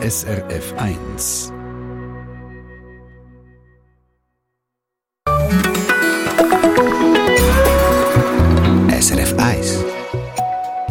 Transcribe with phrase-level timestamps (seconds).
[0.00, 1.57] SRF 1.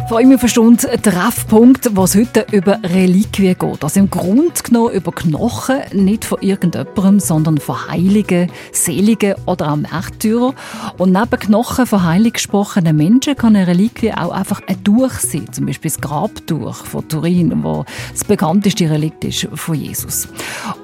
[0.08, 3.84] Vor allem eine Stunde Treffpunkt, was heute über Reliquien geht.
[3.84, 9.76] Also im Grunde genommen über Knochen, nicht von irgendjemandem, sondern von Heiligen, Seligen oder auch
[9.76, 10.54] Märtyrern.
[10.96, 15.52] Und neben Knochen von heilig gesprochenen Menschen kann eine Reliquie auch einfach ein Tuch sein.
[15.52, 20.26] Zum Beispiel das Grabtuch von Turin, wo das bekannteste Relikt ist von Jesus.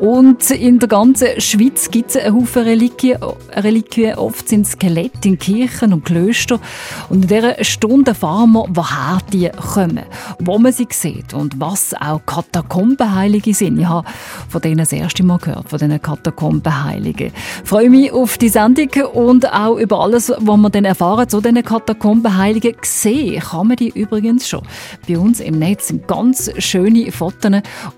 [0.01, 3.19] Und in der ganzen Schweiz gibt es einen Haufen Reliquien.
[3.55, 4.19] Reliquien.
[4.19, 6.61] Oft sind Skelette in Kirchen und Klöstern.
[7.09, 10.05] Und in dieser Stunde erfahren wir, woher die kommen,
[10.39, 13.79] wo man sie sieht und was auch Katakombenheilige sind.
[13.79, 14.07] Ich habe
[14.49, 17.33] von denen das erste Mal gehört, von diesen Katakombenheiligen.
[17.63, 21.41] Ich freue mich auf die Sendung und auch über alles, was wir dann erfahren zu
[21.41, 22.77] diesen Katakombenheiligen.
[22.83, 24.63] Sehen kann man die übrigens schon.
[25.09, 27.35] Bei uns im Netz sind ganz schöne Fotos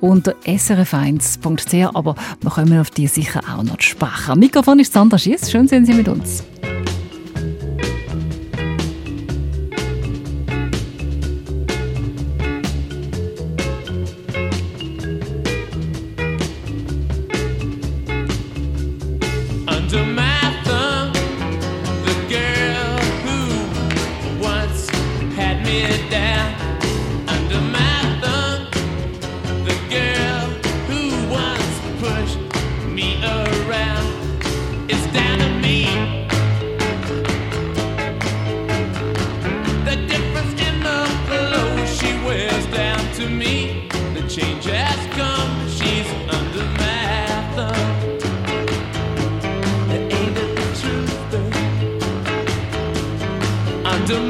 [0.00, 4.32] unter srf1.ch, aber wir kommen auf die sicher auch noch sprechen.
[4.32, 5.50] Am Mikrofon ist Sandra Schiess.
[5.50, 6.42] Schön sind Sie mit uns.
[54.06, 54.20] The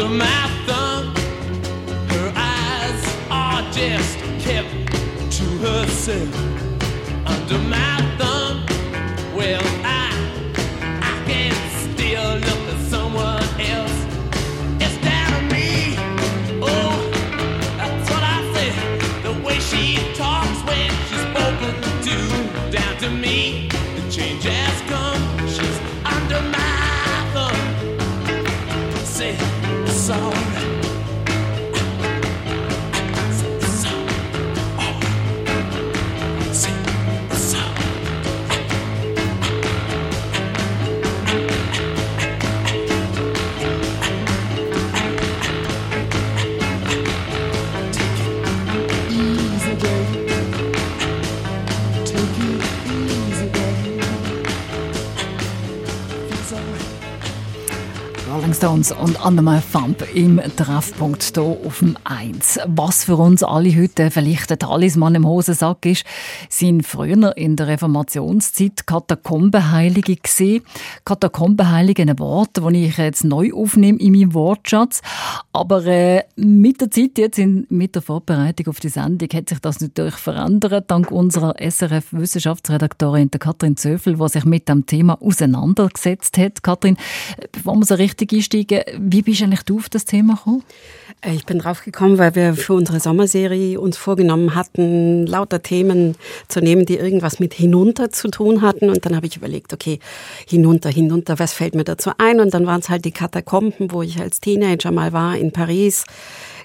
[0.00, 1.12] Under my thumb,
[2.10, 4.92] her eyes are just kept
[5.32, 6.47] to herself.
[58.58, 62.58] Stones und Undermine Thump im Treffpunkt hier auf dem 1.
[62.66, 66.04] Was für uns alle heute vielleicht ein Talisman im Hosensack ist,
[66.48, 70.64] sind früher in der Reformationszeit Katakombenheilige gesehen.
[71.04, 75.02] Katakombenheilige ein Wort, das ich jetzt neu aufnehme in meinem Wortschatz.
[75.52, 79.60] Aber äh, mit der Zeit jetzt, in, mit der Vorbereitung auf die Sendung, hat sich
[79.60, 86.64] das natürlich verändert, dank unserer SRF-Wissenschaftsredaktorin Katrin Zöfel, die sich mit dem Thema auseinandergesetzt hat.
[86.64, 86.96] Katrin,
[87.52, 90.62] bevor wir so richtig einsteigen, wie bist du eigentlich auf das Thema gekommen?
[91.20, 96.16] Äh, ich bin drauf gekommen, weil wir für unsere Sommerserie uns vorgenommen hatten, lauter Themen
[96.48, 98.90] zu nehmen, die irgendwas mit hinunter zu tun hatten.
[98.90, 99.98] Und dann habe ich überlegt, okay,
[100.46, 102.40] hinunter, hinunter, was fällt mir dazu ein?
[102.40, 106.04] Und dann waren es halt die Katakomben, wo ich als Teenager mal war in Paris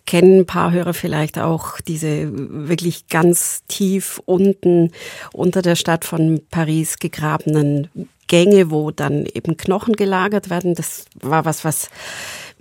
[0.05, 4.91] kennen ein paar Hörer vielleicht auch diese wirklich ganz tief unten
[5.31, 7.87] unter der Stadt von Paris gegrabenen
[8.27, 10.75] Gänge, wo dann eben Knochen gelagert werden.
[10.75, 11.89] Das war was, was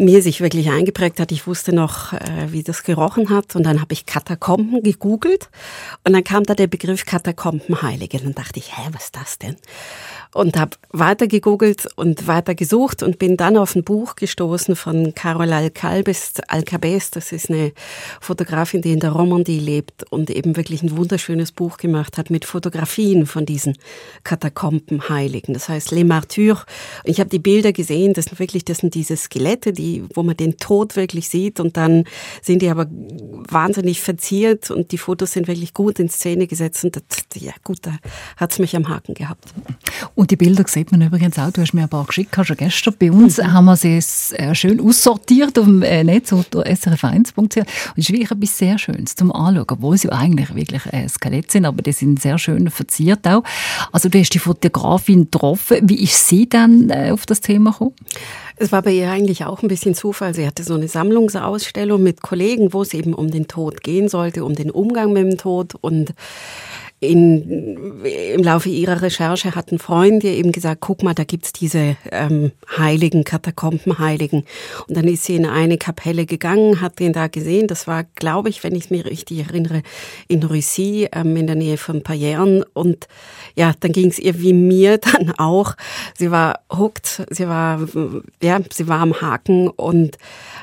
[0.05, 1.33] mir sich wirklich eingeprägt hat.
[1.33, 3.57] Ich wusste noch, äh, wie das gerochen hat.
[3.57, 5.49] Und dann habe ich Katakomben gegoogelt.
[6.05, 8.19] Und dann kam da der Begriff Katakombenheilige.
[8.19, 9.57] Dann dachte ich, hä, was ist das denn?
[10.35, 15.15] und habe weiter gegoogelt und weiter gesucht und bin dann auf ein Buch gestoßen von
[15.15, 17.11] Carol Alcalbes, Alcabes.
[17.11, 17.73] Das ist eine
[18.21, 22.47] Fotografin, die in der Romandie lebt und eben wirklich ein wunderschönes Buch gemacht hat mit
[22.47, 23.77] Fotografien von diesen
[24.25, 25.53] Katakombenheiligen.
[25.53, 26.65] Das heißt Les Martyrs.
[27.05, 28.15] Und ich habe die Bilder gesehen.
[28.15, 31.77] Das sind wirklich, das sind diese Skelette, die, wo man den Tod wirklich sieht und
[31.77, 32.05] dann
[32.41, 36.97] sind die aber wahnsinnig verziert und die Fotos sind wirklich gut in Szene gesetzt und
[36.97, 37.03] das,
[37.35, 37.99] ja gut, da
[38.37, 39.53] hat's mich am Haken gehabt.
[40.15, 41.51] Und die Bilder sieht man übrigens auch.
[41.51, 42.95] Du hast mir ein paar geschickt, schon gestern.
[42.99, 43.53] Bei uns mhm.
[43.53, 43.99] haben wir sie
[44.37, 47.37] äh, schön aussortiert auf dem äh, Netz unter srf1.ch.
[47.37, 47.65] Und es
[47.97, 51.83] ist wirklich etwas sehr Schönes zum Anschauen, obwohl sie eigentlich wirklich äh, Skelett sind, aber
[51.83, 53.43] die sind sehr schön verziert auch.
[53.93, 55.79] Also du hast die Fotografin getroffen.
[55.83, 57.95] Wie ist sie dann äh, auf das Thema gekommen?
[58.57, 60.35] Es war bei ihr eigentlich auch ein bisschen Zufall.
[60.35, 64.45] Sie hatte so eine Sammlungsausstellung mit Kollegen, wo es eben um den Tod gehen sollte,
[64.45, 66.13] um den Umgang mit dem Tod und
[67.03, 72.53] in, im Laufe ihrer Recherche hatten Freunde eben gesagt, guck mal, da gibt's diese ähm,
[72.79, 74.45] Heiligen, Katakombenheiligen.
[74.87, 77.67] Und dann ist sie in eine Kapelle gegangen, hat den da gesehen.
[77.67, 79.83] Das war, glaube ich, wenn ich mich richtig erinnere,
[80.29, 82.65] in Russie, ähm, in der Nähe von Payerne.
[82.73, 83.09] Und
[83.57, 85.75] ja, dann ging's ihr wie mir dann auch.
[86.17, 87.81] Sie war hooked, sie war,
[88.41, 90.19] ja, sie war am Haken und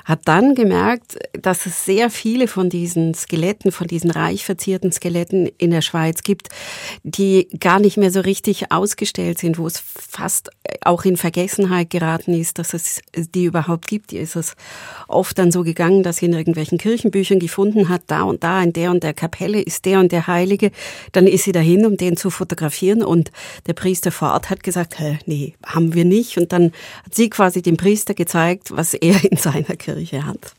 [0.06, 5.50] hat dann gemerkt, dass es sehr viele von diesen Skeletten, von diesen reich verzierten Skeletten
[5.58, 6.50] in der Schweiz gibt,
[7.02, 12.36] die gar nicht mehr so richtig ausgestellt sind, wo es fast auch in Vergessenheit geraten
[12.36, 14.12] ist, dass es die überhaupt gibt.
[14.12, 14.56] Die ist es
[15.08, 18.74] oft dann so gegangen, dass sie in irgendwelchen Kirchenbüchern gefunden hat, da und da in
[18.74, 20.70] der und der Kapelle ist der und der Heilige.
[21.14, 23.32] Dann ist sie dahin, um den zu fotografieren und
[23.66, 26.38] der Priester vor Ort hat gesagt, Hä, nee, haben wir nicht.
[26.38, 26.72] Und dann
[27.06, 30.54] hat sie quasi dem Priester gezeigt, was er in seiner Kirche hat.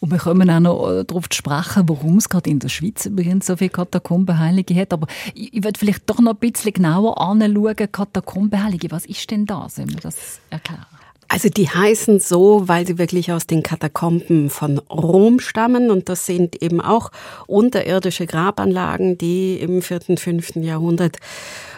[0.00, 3.06] Und wir kommen auch noch äh, darauf zu sprechen, warum es gerade in der Schweiz
[3.06, 4.92] übrigens so viele Katakombenheilige hat.
[4.92, 8.90] Aber ich, ich würde vielleicht doch noch ein bisschen genauer anschauen, Katakombenheilige.
[8.90, 9.76] Was ist denn das?
[9.76, 10.86] Sollen wir das erklären?
[11.30, 16.24] Also die heißen so, weil sie wirklich aus den Katakomben von Rom stammen und das
[16.24, 17.10] sind eben auch
[17.46, 21.18] unterirdische Grabanlagen, die im vierten, fünften Jahrhundert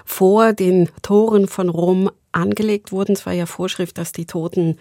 [0.05, 3.15] vor den Toren von Rom angelegt wurden.
[3.15, 4.79] Es war ja Vorschrift, dass die Toten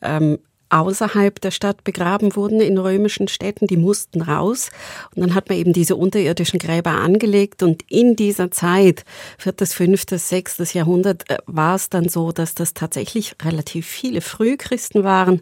[0.00, 0.38] ähm,
[0.70, 4.70] außerhalb der Stadt begraben wurden in römischen Städten, die mussten raus.
[5.14, 9.04] Und dann hat man eben diese unterirdischen Gräber angelegt und in dieser Zeit,
[9.38, 15.04] viertes, fünftes, sechstes Jahrhundert, äh, war es dann so, dass das tatsächlich relativ viele Frühchristen
[15.04, 15.40] waren,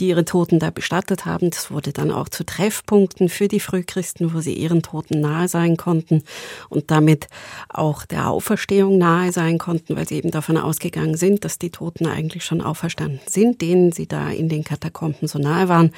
[0.00, 1.50] die ihre Toten da bestattet haben.
[1.50, 5.76] Das wurde dann auch zu Treffpunkten für die Frühchristen, wo sie ihren Toten nahe sein
[5.76, 6.22] konnten
[6.68, 7.26] und damit
[7.68, 12.06] auch der Auferstehung nahe sein konnten, weil sie eben davon ausgegangen sind, dass die Toten
[12.06, 15.92] eigentlich schon auferstanden sind, denen sie da in den Katakomben so nahe waren.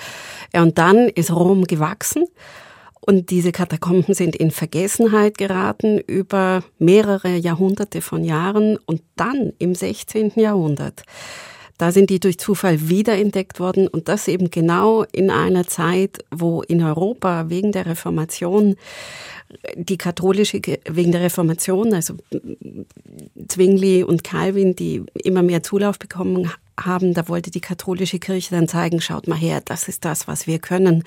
[0.54, 2.26] Und dann ist Rom gewachsen.
[3.00, 8.76] Und diese Katakomben sind in Vergessenheit geraten über mehrere Jahrhunderte von Jahren.
[8.86, 10.32] Und dann im 16.
[10.36, 11.02] Jahrhundert,
[11.78, 13.88] da sind die durch Zufall wiederentdeckt worden.
[13.88, 18.76] Und das eben genau in einer Zeit, wo in Europa wegen der Reformation
[19.74, 22.14] die katholische, wegen der Reformation, also
[23.48, 26.50] Zwingli und Calvin, die immer mehr Zulauf bekommen
[26.84, 30.46] haben, da wollte die katholische Kirche dann zeigen, schaut mal her, das ist das, was
[30.46, 31.04] wir können.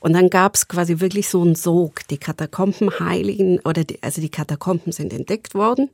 [0.00, 2.06] Und dann gab es quasi wirklich so einen Sog.
[2.08, 5.90] Die Katakombenheiligen, oder die, also die Katakomben sind entdeckt worden.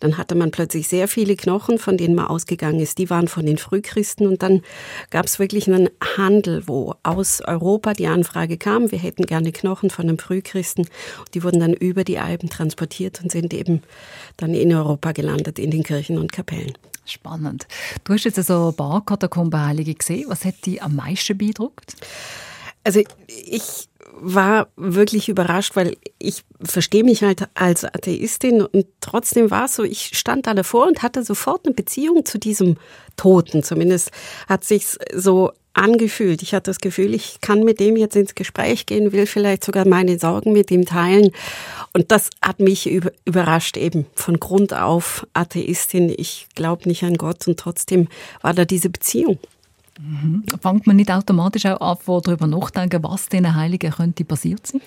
[0.00, 3.46] Dann hatte man plötzlich sehr viele Knochen, von denen man ausgegangen ist, die waren von
[3.46, 4.26] den Frühchristen.
[4.26, 4.62] Und dann
[5.10, 9.90] gab es wirklich einen Handel, wo aus Europa die Anfrage kam, wir hätten gerne Knochen
[9.90, 10.88] von einem Frühchristen.
[11.34, 13.82] Die wurden dann über die Alpen transportiert und sind eben
[14.36, 16.74] dann in Europa gelandet, in den Kirchen und Kapellen.
[17.06, 17.66] Spannend.
[18.04, 20.24] Du hast jetzt so ein paar Katakombenheilige gesehen.
[20.28, 21.94] Was hat dich am meisten beeindruckt?
[22.84, 29.66] Also ich war wirklich überrascht, weil ich verstehe mich halt als Atheistin und trotzdem war
[29.66, 32.76] es so, ich stand da davor und hatte sofort eine Beziehung zu diesem
[33.16, 33.62] Toten.
[33.62, 34.10] Zumindest
[34.48, 36.42] hat sich's so angefühlt.
[36.42, 39.86] Ich hatte das Gefühl, ich kann mit dem jetzt ins Gespräch gehen, will vielleicht sogar
[39.86, 41.30] meine Sorgen mit ihm teilen.
[41.92, 42.90] Und das hat mich
[43.24, 46.12] überrascht, eben von Grund auf Atheistin.
[46.16, 48.08] Ich glaube nicht an Gott und trotzdem
[48.42, 49.38] war da diese Beziehung.
[49.98, 50.44] Mhm.
[50.60, 54.80] Fangt man nicht automatisch auch an, darüber nachdenken, was diesen Heiligen könnte passiert sein?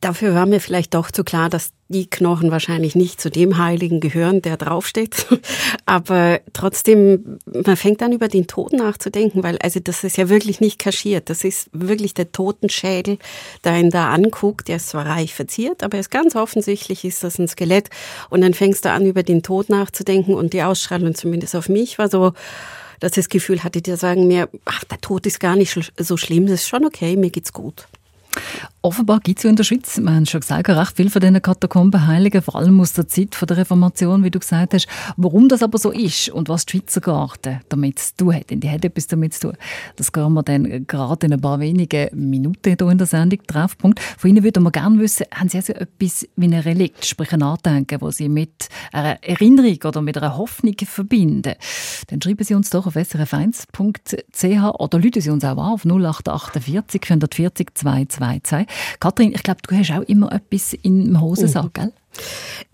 [0.00, 4.00] Dafür war mir vielleicht doch zu klar, dass die Knochen wahrscheinlich nicht zu dem Heiligen
[4.00, 5.26] gehören, der draufsteht.
[5.86, 10.60] Aber trotzdem, man fängt dann über den Tod nachzudenken, weil also das ist ja wirklich
[10.60, 11.30] nicht kaschiert.
[11.30, 13.18] Das ist wirklich der Totenschädel,
[13.62, 14.66] der ihn da anguckt.
[14.66, 17.88] Der ist zwar reich verziert, aber ist ganz offensichtlich ist das ein Skelett.
[18.30, 21.98] Und dann fängst du an, über den Tod nachzudenken und die Ausstrahlung zumindest auf mich
[21.98, 22.32] war so,
[22.98, 26.16] dass ich das Gefühl hatte, die sagen mir, ach, der Tod ist gar nicht so
[26.16, 27.86] schlimm, das ist schon okay, mir geht's gut.
[28.84, 31.40] Offenbar gibt es ja in der Schweiz, wir haben schon gesagt, recht viel von diesen
[31.40, 34.88] Katakombenheiligen, vor allem aus der Zeit der Reformation, wie du gesagt hast.
[35.16, 38.58] Warum das aber so ist und was die Schweizer Garten damit zu tun hat, denn
[38.58, 39.56] die hat etwas damit zu tun,
[39.94, 43.76] das gehen wir dann gerade in ein paar wenigen Minuten hier in der Sendung drauf.
[43.78, 47.44] Von Ihnen würden wir gerne wissen, haben Sie also etwas wie ein Relikt, sprich ein
[47.44, 51.54] Andenken, das Sie mit einer Erinnerung oder mit einer Hoffnung verbinden?
[52.08, 57.04] Dann schreiben Sie uns doch auf srf1.ch oder lüten Sie uns auch an auf 0848
[57.06, 58.71] 440 222.
[59.00, 61.72] Kathrin, ich glaube, du hast auch immer etwas im Hosensack, mhm.
[61.72, 61.92] gell?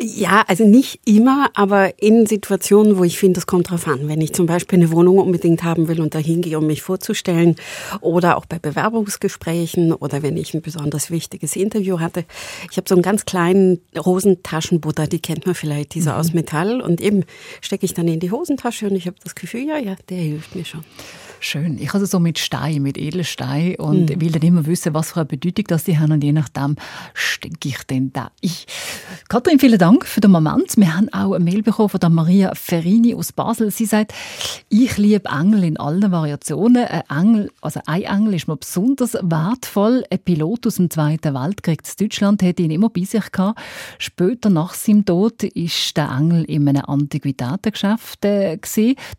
[0.01, 4.09] Ja, also nicht immer, aber in Situationen, wo ich finde, das kommt drauf an.
[4.09, 7.57] Wenn ich zum Beispiel eine Wohnung unbedingt haben will und dahin gehe, um mich vorzustellen,
[8.01, 12.25] oder auch bei Bewerbungsgesprächen oder wenn ich ein besonders wichtiges Interview hatte.
[12.71, 16.21] Ich habe so einen ganz kleinen Hosentaschenbutter, die kennt man vielleicht, dieser mhm.
[16.21, 17.25] aus Metall, und eben
[17.61, 20.55] stecke ich dann in die Hosentasche und ich habe das Gefühl, ja, ja, der hilft
[20.55, 20.85] mir schon.
[21.41, 21.79] Schön.
[21.79, 24.21] Ich habe so mit Stein, mit Edelstein und mhm.
[24.21, 26.77] will dann immer wissen, was für eine Bedeutung das die haben und je nachdem
[27.15, 28.31] stecke ich dann da.
[28.41, 28.67] Ich.
[29.29, 30.77] Kathrin, vielen Dank für den Moment.
[30.77, 33.71] Wir haben auch eine Mail bekommen von der Maria Ferrini aus Basel.
[33.71, 34.13] Sie sagt,
[34.69, 36.87] ich liebe Engel in allen Variationen.
[36.87, 40.05] Ein Engel, also ein Engel ist mir besonders wertvoll.
[40.11, 43.61] Ein Pilot aus dem Zweiten Weltkrieg in Deutschland hat ihn immer bei sich gehabt.
[43.99, 48.59] Später nach seinem Tod ist der Engel in einem Antiquitätengeschäft äh,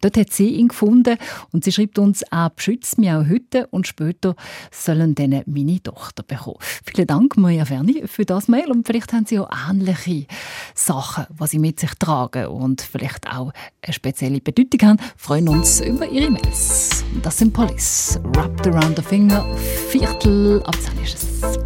[0.02, 1.18] Dort hat sie ihn gefunden
[1.52, 4.36] und sie schreibt uns uns auch beschützt mich auch heute und später
[4.72, 6.58] sollen dann meine Tochter bekommen.
[6.84, 10.25] Vielen Dank, Maria Ferni, für das Mail und vielleicht haben Sie auch ähnliche
[10.74, 13.51] Sachen, was Sie mit sich tragen und vielleicht auch
[13.82, 15.00] eine spezielle Bedeutung haben.
[15.00, 17.06] Wir freuen uns über Ihre Mails.
[17.22, 18.20] Das sind Police.
[18.36, 19.46] Wrapped Around the Finger.
[19.89, 21.59] Viertel ab 10 ist es.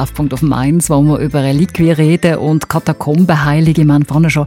[0.00, 3.84] Treffpunkt auf Mainz, wo wir über Reliquien reden und Katakombenheilige.
[3.84, 4.46] Wir haben vorhin schon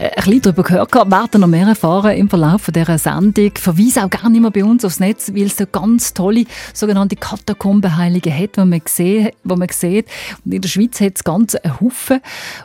[0.00, 0.92] äh, ein bisschen darüber gehört.
[0.92, 3.52] Wir werden noch mehr erfahren im Verlauf dieser Sendung.
[3.56, 8.36] Verweise auch gerne immer bei uns aufs Netz, weil es so ganz tolle sogenannte Katakombenheilige
[8.36, 10.06] hat, die man, gesehen, die man sieht.
[10.44, 12.20] Und in der Schweiz hat es ganz einen Haufen.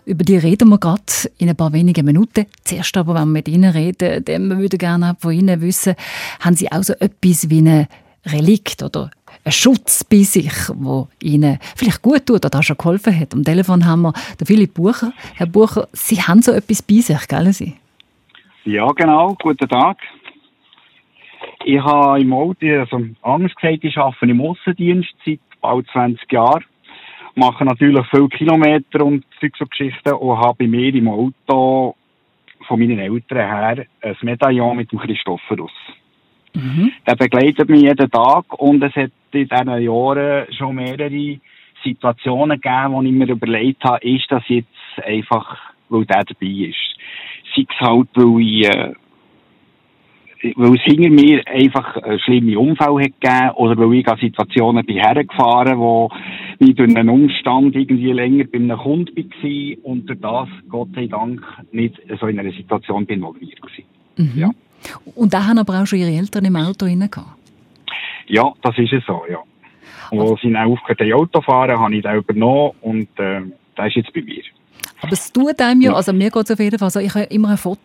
[0.06, 1.04] Über die reden wir gerade
[1.38, 2.48] in ein paar wenigen Minuten.
[2.64, 5.94] Zuerst aber, wenn wir mit Ihnen reden, dann würde ich gerne von Ihnen wissen,
[6.40, 7.88] haben Sie auch so etwas wie eine
[8.26, 9.12] Relikt oder
[9.46, 13.34] ein Schutz bei sich, wo Ihnen vielleicht gut tut oder auch schon geholfen hat.
[13.34, 15.14] Am Telefon haben wir den Philipp Bucher.
[15.36, 17.76] Herr Bucher, Sie haben so etwas bei sich, gell Sie?
[18.66, 19.38] Ja, genau.
[19.40, 19.98] Guten Tag.
[21.64, 26.66] Ich habe im Auto, also anders gesagt, ich arbeite im Aussendienst seit bald 20 Jahren.
[27.36, 31.96] Mache natürlich viele Kilometer und so Geschichten und habe bei mir im Auto
[32.68, 35.72] von meinen Eltern her ein Medaillon mit dem Christophorus.
[36.54, 36.92] Mhm.
[37.06, 41.40] Der begleitet mich jeden Tag und es hat in diesen Jahren schon mehrere
[41.84, 44.68] Situationen gegeben, wo ich mir überlegt habe, ist das jetzt
[45.04, 45.58] einfach,
[45.90, 46.76] weil der dabei ist.
[47.56, 48.94] Sei es halt, weil ich, äh,
[50.56, 54.86] weil es hinter mir einfach einen schlimmen Unfall hat gegeben oder weil ich an Situationen
[54.86, 56.10] bin hergefahren, wo
[56.60, 61.08] ich durch einen Umstand irgendwie länger bei einem Kunden war und durch das, Gott sei
[61.08, 63.70] Dank, nicht so in einer Situation bin involviert war.
[64.18, 64.34] Mhm.
[64.36, 64.50] Ja.
[65.16, 67.10] Und da haben aber auch schon Ihre Eltern im Auto rein
[68.28, 69.40] Ja, das ist es so, ja.
[70.12, 73.42] Und als sie dann aufgehört haben, Auto fahren, habe ich den übernommen und äh,
[73.78, 74.44] der ist jetzt bei mir.
[75.02, 77.26] Aber es tut einem ja, also mir geht es auf jeden Fall so, ich habe
[77.26, 77.80] immer ein Foto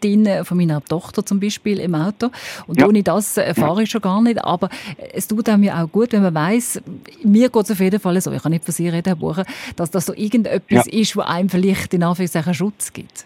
[0.00, 2.28] drin von meiner Tochter zum Beispiel im Auto
[2.66, 2.86] und ja.
[2.86, 4.68] ohne das erfahre ich schon gar nicht, aber
[5.12, 6.82] es tut einem ja auch gut, wenn man weiß,
[7.22, 9.44] mir geht es auf jeden Fall so, ich kann nicht von Sie reden, Herr Bucher,
[9.76, 10.92] dass das so irgendetwas ja.
[10.92, 13.24] ist, wo einem vielleicht in Anführungszeichen Schutz gibt.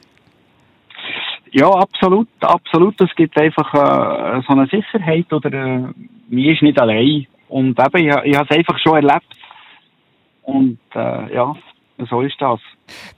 [1.53, 3.01] Ja, absolut, absolut.
[3.01, 5.83] Es gibt einfach äh, so eine Sicherheit oder äh,
[6.29, 7.27] mir ist nicht allein.
[7.49, 9.37] Und eben, ich, ich habe es einfach schon erlebt.
[10.43, 11.55] Und äh, ja,
[12.09, 12.61] so ist das.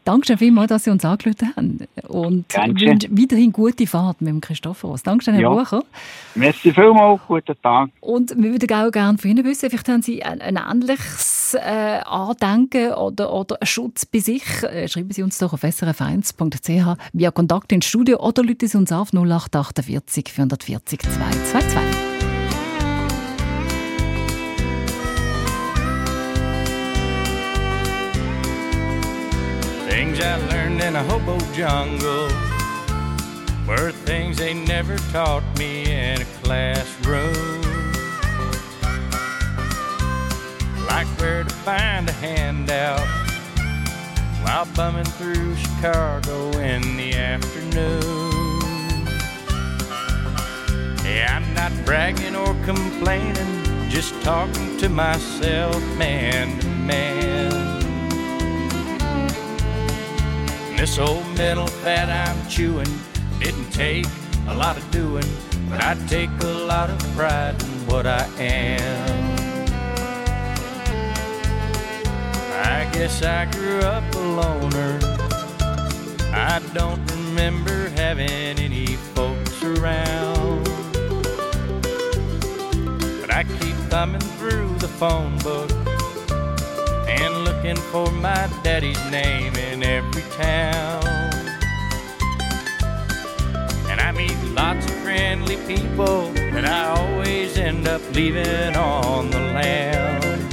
[0.05, 1.79] Dankeschön vielmals, dass Sie uns angerufen haben.
[2.09, 5.03] Und wünsche weiterhin gute Fahrt mit dem Christophorus.
[5.03, 5.51] Dankeschön, Herr ja.
[5.51, 5.83] Bucher.
[6.35, 7.91] Merci vielmals, guten Tag.
[8.01, 12.01] Und wir würden auch gerne von Ihnen wissen, vielleicht haben Sie ein, ein ähnliches äh,
[12.05, 14.45] Andenken oder, oder einen Schutz bei sich.
[14.63, 18.93] Äh, schreiben Sie uns doch auf srf1.ch via Kontakt ins Studio oder rufen Sie uns
[18.93, 22.02] auf 0848 440 222.
[30.13, 32.29] Things I learned in a hobo jungle
[33.67, 37.63] were things they never taught me in a classroom.
[40.87, 43.09] Like where to find a handout
[44.45, 48.61] while bumming through Chicago in the afternoon.
[51.07, 57.62] Yeah, I'm not bragging or complaining, just talking to myself man to man.
[60.83, 62.93] This old metal that I'm chewing
[63.39, 64.05] didn't take
[64.49, 65.25] a lot of doing,
[65.71, 69.39] but I take a lot of pride in what I am.
[72.65, 74.99] I guess I grew up a loner.
[76.35, 80.65] I don't remember having any folks around.
[83.21, 85.71] But I keep thumbing through the phone book
[87.63, 91.05] looking for my daddy's name in every town.
[93.89, 99.39] And I meet lots of friendly people that I always end up leaving on the
[99.39, 100.53] land.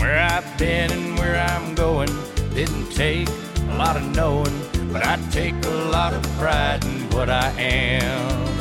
[0.00, 2.10] Where I've been and where I'm going
[2.54, 4.60] didn't take a lot of knowing,
[4.92, 8.53] but I take a lot of pride in what I am.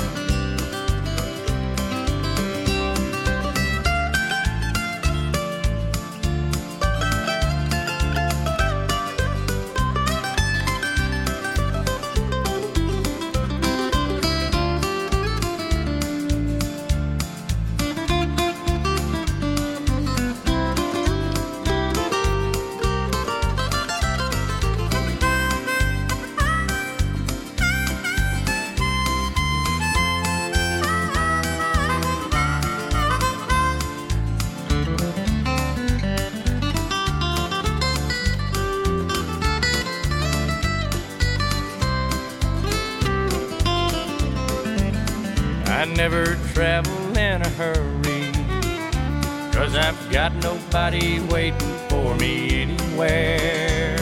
[50.13, 53.97] Got nobody waiting for me anywhere.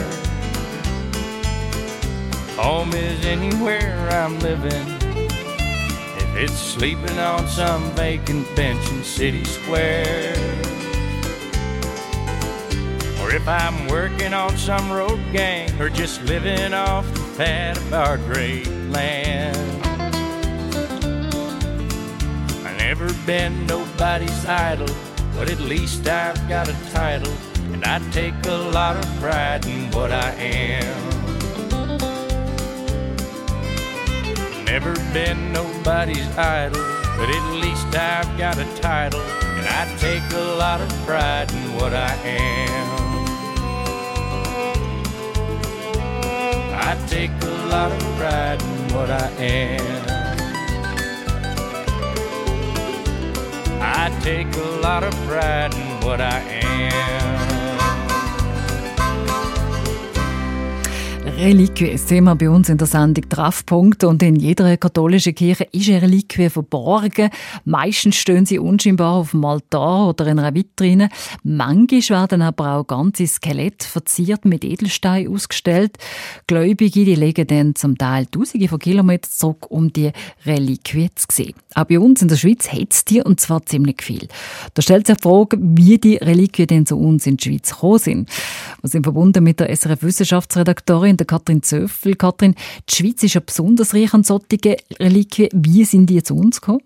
[2.58, 4.88] Home is anywhere I'm living.
[6.18, 10.36] If it's sleeping on some vacant bench in City Square.
[13.22, 17.94] or if I'm working on some road gang, or just living off the fat of
[17.94, 19.56] our great land.
[22.66, 24.94] I've never been nobody's idol,
[25.42, 27.34] but at least I've got a title,
[27.74, 30.86] and I take a lot of pride in what I am.
[34.66, 36.84] Never been nobody's idol,
[37.18, 39.20] but at least I've got a title,
[39.58, 42.88] and I take a lot of pride in what I am.
[46.88, 50.11] I take a lot of pride in what I am.
[54.20, 57.21] Take a lot of pride in what I am.
[61.38, 65.90] Reliquie, das Thema bei uns in der Sendung Treffpunkt und in jeder katholischen Kirche ist
[65.90, 67.30] eine Reliquie verborgen.
[67.66, 71.10] Meistens stehen sie unscheinbar auf dem Altar oder in einer Vitrine.
[71.44, 75.98] Manchmal werden aber auch ganze Skelette verziert mit Edelstein ausgestellt.
[76.46, 80.12] Gläubige die legen dann zum Teil Tausende von Kilometern zurück, um die
[80.46, 81.54] Reliquie zu sehen.
[81.74, 84.28] Auch bei uns in der Schweiz hat es die und zwar ziemlich viel.
[84.74, 88.00] Da stellt sich die Frage, wie die Reliquien denn zu uns in die Schweiz gekommen
[88.00, 88.30] sind.
[88.82, 92.16] Wir sind verbunden mit der SRF-Wissenschaftsredaktorin, der Katrin Zöffel.
[92.16, 92.56] Katrin,
[92.90, 95.50] die Schweiz ist ja besonders reich an solchen Reliquien.
[95.54, 96.82] Wie sind die zu uns gekommen?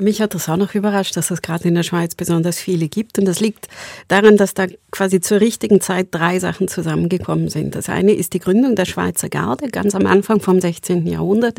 [0.00, 3.18] Mich hat das auch noch überrascht, dass es gerade in der Schweiz besonders viele gibt.
[3.18, 3.68] Und das liegt
[4.08, 7.74] daran, dass da quasi zur richtigen Zeit drei Sachen zusammengekommen sind.
[7.74, 11.06] Das eine ist die Gründung der Schweizer Garde, ganz am Anfang vom 16.
[11.06, 11.58] Jahrhundert.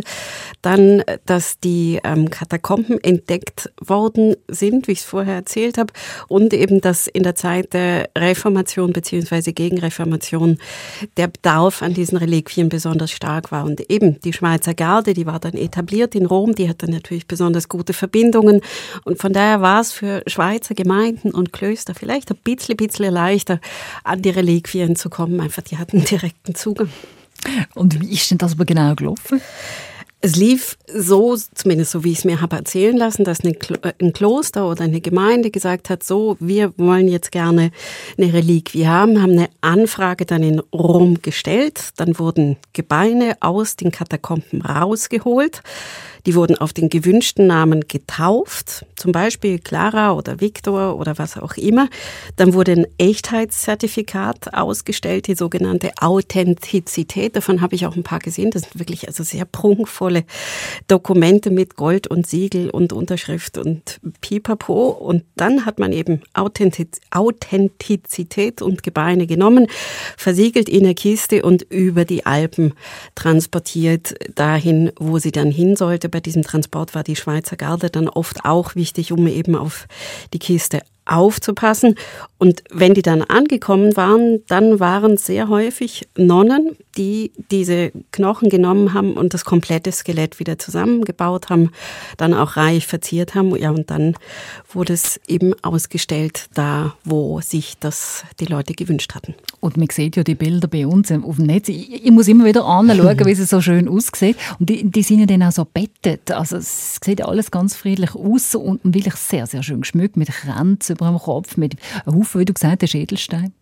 [0.64, 5.94] Dann, dass die ähm, Katakomben entdeckt worden sind, wie ich es vorher erzählt habe.
[6.28, 10.58] Und eben, dass in der Zeit der Reformation beziehungsweise Gegenreformation
[11.18, 13.66] der Bedarf an diesen Reliquien besonders stark war.
[13.66, 17.28] Und eben die Schweizer Garde, die war dann etabliert in Rom, die hat dann natürlich
[17.28, 18.62] besonders gute Verbindungen Verbindungen.
[19.04, 23.60] Und von daher war es für Schweizer Gemeinden und Klöster vielleicht ein bisschen, bisschen leichter,
[24.04, 25.40] an die Reliquien zu kommen.
[25.40, 26.90] Einfach, die hatten direkten Zugang.
[27.74, 29.42] Und wie ist denn das aber genau gelaufen?
[30.24, 33.56] Es lief so, zumindest so wie ich es mir habe erzählen lassen, dass äh,
[34.00, 37.72] ein Kloster oder eine Gemeinde gesagt hat, so, wir wollen jetzt gerne
[38.20, 43.90] eine Reliquie haben, haben eine Anfrage dann in Rom gestellt, dann wurden Gebeine aus den
[43.90, 45.64] Katakomben rausgeholt,
[46.26, 51.54] die wurden auf den gewünschten Namen getauft, zum Beispiel Clara oder Victor oder was auch
[51.58, 51.90] immer.
[52.36, 57.36] Dann wurde ein Echtheitszertifikat ausgestellt, die sogenannte Authentizität.
[57.36, 58.52] Davon habe ich auch ein paar gesehen.
[58.52, 60.24] Das sind wirklich also sehr prunkvolle
[60.88, 64.90] Dokumente mit Gold und Siegel und Unterschrift und Pipapo.
[64.90, 69.68] Und dann hat man eben Authentiz Authentizität und Gebeine genommen,
[70.18, 72.74] versiegelt in der Kiste und über die Alpen
[73.16, 78.10] transportiert dahin, wo sie dann hin sollte bei diesem Transport war die Schweizer Garde dann
[78.10, 79.88] oft auch wichtig, um eben auf
[80.34, 81.96] die Kiste aufzupassen.
[82.38, 88.94] Und wenn die dann angekommen waren, dann waren sehr häufig Nonnen, die diese Knochen genommen
[88.94, 91.72] haben und das komplette Skelett wieder zusammengebaut haben,
[92.18, 93.56] dann auch reich verziert haben.
[93.56, 94.16] Ja, und dann
[94.72, 99.36] wurde es eben ausgestellt, da wo sich das die Leute gewünscht hatten.
[99.60, 101.70] Und man sieht ja die Bilder bei uns auf dem Netz.
[101.70, 104.38] Ich, ich muss immer wieder anschauen, wie sie so schön aussieht.
[104.60, 106.32] Und die, die sind ja dann auch so bettet.
[106.32, 110.91] Also es sieht alles ganz friedlich aus und wirklich sehr, sehr schön geschmückt mit Kränzen
[110.92, 111.76] über dem Kopf, mit
[112.06, 113.54] Haufen, wie du gesagt hast, Edelstein.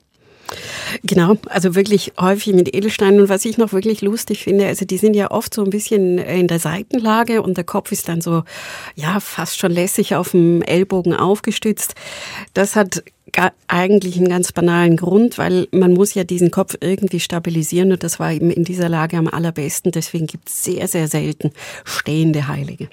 [1.04, 3.22] Genau, also wirklich häufig mit Edelsteinen.
[3.22, 6.18] Und was ich noch wirklich lustig finde, also die sind ja oft so ein bisschen
[6.18, 8.44] in der Seitenlage und der Kopf ist dann so,
[8.96, 11.96] ja, fast schon lässig auf dem Ellbogen aufgestützt.
[12.54, 13.04] Das hat
[13.68, 18.20] eigentlich einen ganz banalen Grund, weil man muss ja diesen Kopf irgendwie stabilisieren und das
[18.20, 19.92] war eben in dieser Lage am allerbesten.
[19.92, 21.52] Deswegen gibt es sehr, sehr selten
[21.84, 22.89] stehende Heilige.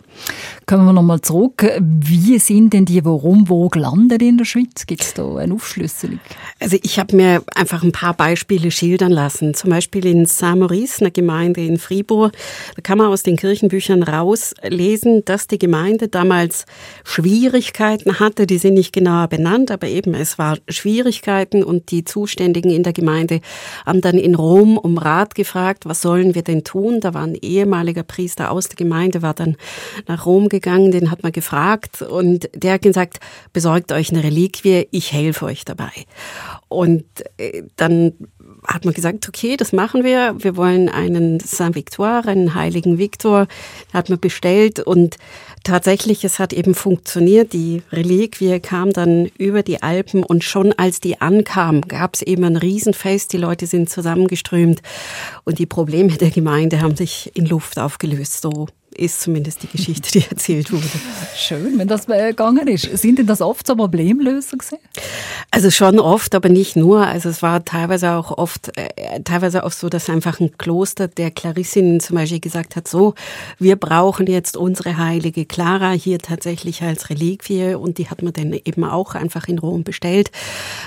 [0.66, 1.66] Kommen wir nochmal zurück.
[1.80, 4.86] Wie sind denn die Warum wo gelandet in der Schweiz?
[4.86, 6.20] Gibt es da eine Aufschlüsselung?
[6.60, 9.54] Also ich habe mir einfach ein paar Beispiele schildern lassen.
[9.54, 12.32] Zum Beispiel in Saint-Maurice, einer Gemeinde in Fribourg.
[12.74, 16.66] Da kann man aus den Kirchenbüchern rauslesen, dass die Gemeinde damals
[17.04, 18.46] Schwierigkeiten hatte.
[18.46, 22.92] Die sind nicht genauer benannt, aber eben es war Schwierigkeiten und die Zuständigen in der
[22.92, 23.40] Gemeinde
[23.84, 27.00] haben dann in Rom um Rat gefragt, was sollen wir denn tun?
[27.00, 29.56] Da war ein ehemaliger Priester aus der Gemeinde, war dann
[30.06, 33.18] nach Rom gegangen, den hat man gefragt und der hat gesagt,
[33.52, 35.92] besorgt euch eine Reliquie, ich helfe euch dabei.
[36.68, 37.04] Und
[37.36, 38.12] äh, dann
[38.66, 40.34] hat man gesagt, okay, das machen wir.
[40.38, 43.46] Wir wollen einen Saint Victoire, einen heiligen Victor,
[43.92, 45.16] hat man bestellt und
[45.64, 47.52] tatsächlich, es hat eben funktioniert.
[47.52, 52.44] Die Reliquie kam dann über die Alpen und schon als die ankam, gab es eben
[52.44, 53.32] ein Riesenfest.
[53.32, 54.80] Die Leute sind zusammengeströmt
[55.44, 58.42] und die Probleme der Gemeinde haben sich in Luft aufgelöst.
[58.42, 60.84] So ist zumindest die Geschichte, die erzählt wurde.
[61.36, 62.84] Schön, wenn das äh, gegangen ist.
[62.98, 64.78] Sind denn das oft so Problemlöser gewesen?
[65.50, 67.06] Also schon oft, aber nicht nur.
[67.06, 71.30] Also es war teilweise auch oft, äh, teilweise auch so, dass einfach ein Kloster der
[71.30, 73.14] Clarissinnen zum Beispiel gesagt hat, so,
[73.58, 78.52] wir brauchen jetzt unsere heilige Clara hier tatsächlich als Reliquie und die hat man dann
[78.52, 80.30] eben auch einfach in Rom bestellt.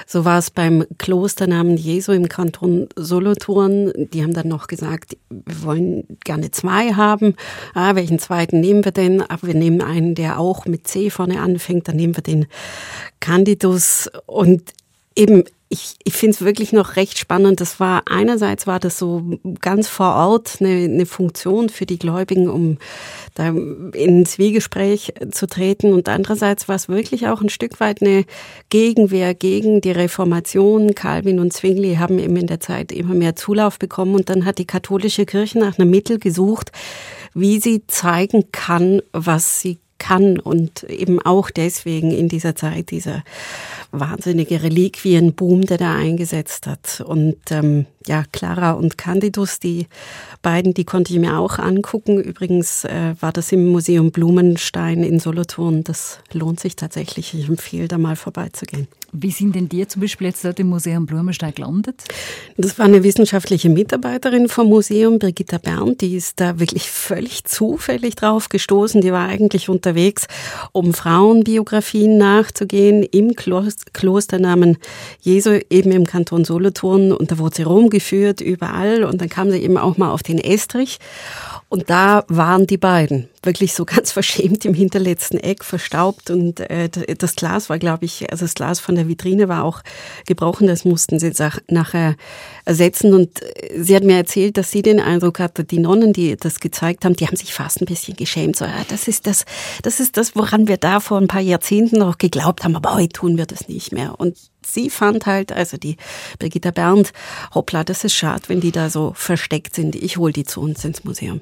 [0.05, 3.91] So war es beim Klosternamen Jesu im Kanton Solothurn.
[4.13, 7.35] Die haben dann noch gesagt, wir wollen gerne zwei haben.
[7.73, 9.21] Ah, welchen zweiten nehmen wir denn?
[9.21, 11.89] Aber wir nehmen einen, der auch mit C vorne anfängt.
[11.89, 12.47] Dann nehmen wir den
[13.19, 14.71] Candidus und
[15.17, 17.61] eben ich, ich finde es wirklich noch recht spannend.
[17.61, 22.49] Das war einerseits war das so ganz vor Ort eine, eine Funktion für die Gläubigen,
[22.49, 22.79] um
[23.35, 25.93] da in ein Zwiegespräch zu treten.
[25.93, 28.25] Und andererseits war es wirklich auch ein Stück weit eine
[28.69, 30.95] Gegenwehr gegen die Reformation.
[30.95, 34.15] Calvin und Zwingli haben eben in der Zeit immer mehr Zulauf bekommen.
[34.15, 36.71] Und dann hat die katholische Kirche nach einem Mittel gesucht,
[37.35, 43.23] wie sie zeigen kann, was sie kann und eben auch deswegen in dieser Zeit dieser
[43.91, 47.01] wahnsinnige Reliquienboom, der da eingesetzt hat.
[47.05, 49.87] Und ähm, ja, Clara und Candidus, die
[50.41, 52.19] beiden, die konnte ich mir auch angucken.
[52.21, 55.83] Übrigens äh, war das im Museum Blumenstein in Solothurn.
[55.83, 57.33] Das lohnt sich tatsächlich.
[57.33, 58.87] Ich empfehle da mal vorbeizugehen.
[59.11, 62.03] Wie sind denn die zum Beispiel jetzt dort im Museum Blumenstein gelandet?
[62.57, 66.01] Das war eine wissenschaftliche Mitarbeiterin vom Museum, Brigitta Berndt.
[66.01, 69.01] Die ist da wirklich völlig zufällig drauf gestoßen.
[69.01, 70.27] Die war eigentlich unterwegs,
[70.71, 74.77] um Frauenbiografien nachzugehen im Klosternamen
[75.21, 77.11] Jesu, eben im Kanton Solothurn.
[77.11, 79.03] Und da wurde sie rumgeführt überall.
[79.03, 80.99] Und dann kam sie eben auch mal auf den Estrich.
[81.69, 86.31] Und da waren die beiden wirklich so ganz verschämt im hinterletzten Eck verstaubt.
[86.31, 89.81] Und äh, das Glas war, glaube ich, also das Glas von der Vitrine war auch
[90.25, 91.31] gebrochen, das mussten sie
[91.67, 92.15] nachher
[92.65, 93.13] ersetzen.
[93.13, 96.59] Und äh, sie hat mir erzählt, dass sie den Eindruck hatte, die Nonnen, die das
[96.59, 99.45] gezeigt haben, die haben sich fast ein bisschen geschämt, so, ja, das ist das,
[99.83, 103.09] das ist das, woran wir da vor ein paar Jahrzehnten noch geglaubt haben, aber heute
[103.09, 104.19] tun wir das nicht mehr.
[104.19, 105.97] Und sie fand halt, also die
[106.39, 107.13] Brigitta Berndt,
[107.53, 109.95] hoppla, das ist schade, wenn die da so versteckt sind.
[109.95, 111.41] Ich hol die zu uns ins Museum.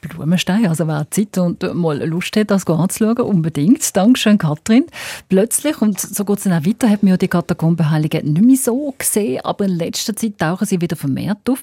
[0.00, 0.66] Blumenstein.
[0.66, 3.96] Also wer Zeit und mal Lust hat, das anzuschauen, unbedingt.
[3.96, 4.86] Dankeschön, Katrin.
[5.28, 8.56] Plötzlich, und so geht es dann auch weiter, hat man ja die Katakombenheiligen nicht mehr
[8.56, 11.62] so gesehen, aber in letzter Zeit tauchen sie wieder vermehrt auf.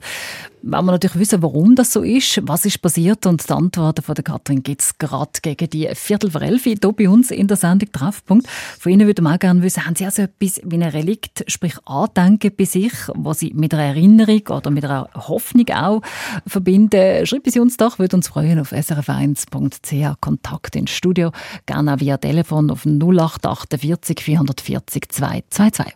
[0.67, 4.15] Wenn wir natürlich wissen, warum das so ist, was ist passiert und die Antworten von
[4.15, 7.55] der Katrin gibt es gerade gegen die Viertel vor elf hier bei uns in der
[7.55, 8.47] Sendung Treffpunkt.
[8.79, 11.75] Von Ihnen würde man auch gerne wissen, haben Sie also etwas wie ein Relikt, sprich
[11.85, 16.01] Andenken bei sich, was Sie mit einer Erinnerung oder mit einer Hoffnung auch
[16.47, 17.27] verbinden?
[17.27, 21.31] Schreiben Sie uns doch, würde uns freuen auf srf1.ch Kontakt ins Studio,
[21.65, 25.93] gerne auch via Telefon auf 0848 440 222.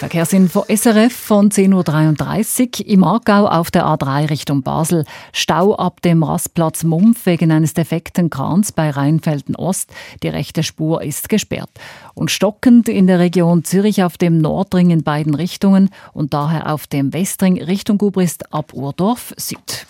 [0.00, 2.86] Verkehrsinfo SRF von 10.33 Uhr.
[2.88, 5.04] Im Aargau auf der A3 Richtung Basel.
[5.34, 9.90] Stau ab dem Rastplatz Mumpf wegen eines defekten Krans bei Rheinfelden Ost.
[10.22, 11.68] Die rechte Spur ist gesperrt.
[12.14, 16.86] Und stockend in der Region Zürich auf dem Nordring in beiden Richtungen und daher auf
[16.86, 19.86] dem Westring Richtung Gubrist ab Urdorf Süd.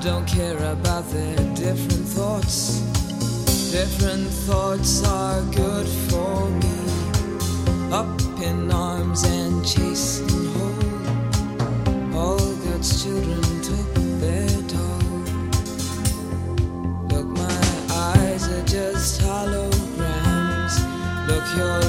[0.00, 2.80] Don't care about their different thoughts.
[3.72, 6.78] Different thoughts are good for me.
[7.90, 12.14] Up in arms and chasing home.
[12.14, 15.18] All God's children took their toll.
[17.10, 20.74] Look, my eyes are just holograms.
[21.26, 21.87] Look, your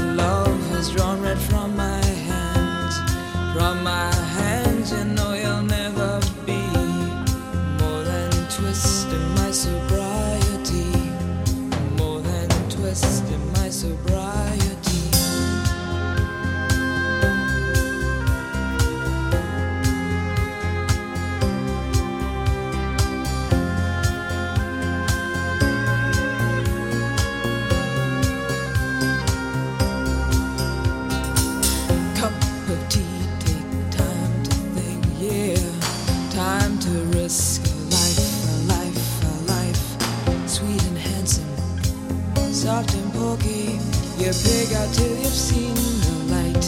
[44.29, 46.65] You pig out till you've seen the light.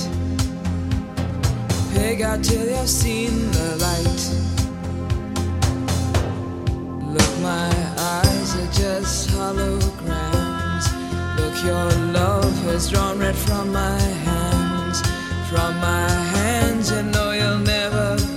[1.94, 4.22] Pig out till you've seen the light.
[7.06, 7.70] Look, my
[8.00, 10.86] eyes are just holograms.
[11.38, 15.02] Look, your love has drawn red from my hands.
[15.52, 18.31] From my hands, you know you'll never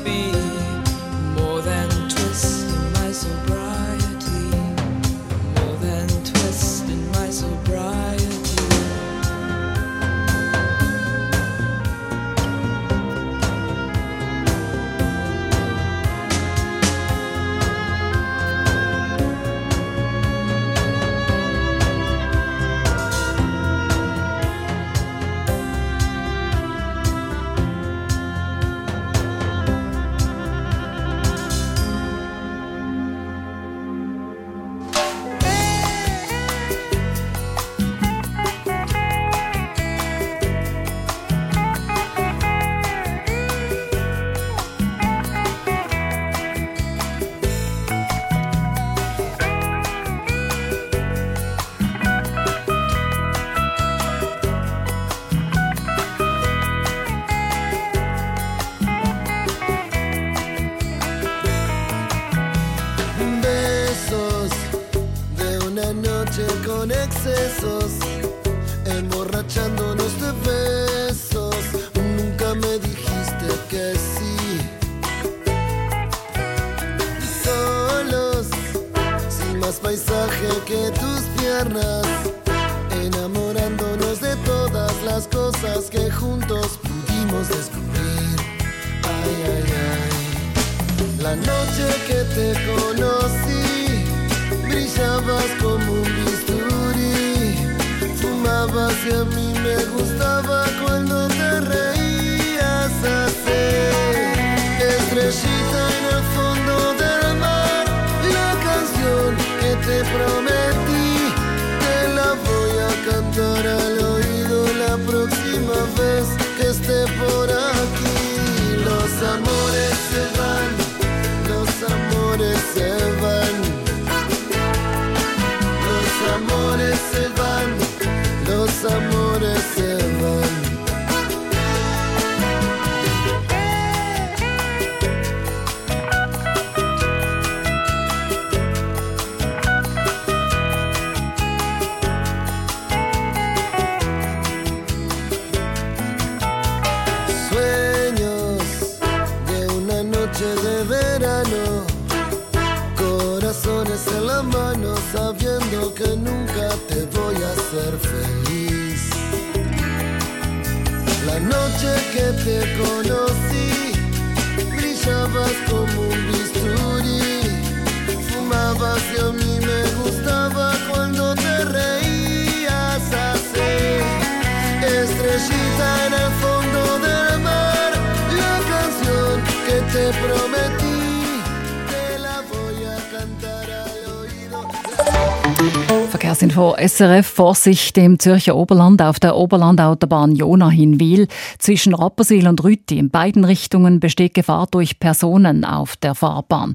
[186.79, 192.98] SRF Vorsicht im Zürcher Oberland auf der Oberlandautobahn Jona hin Wiel zwischen Rapperswil und Rütti.
[192.98, 196.75] In beiden Richtungen besteht Gefahr durch Personen auf der Fahrbahn.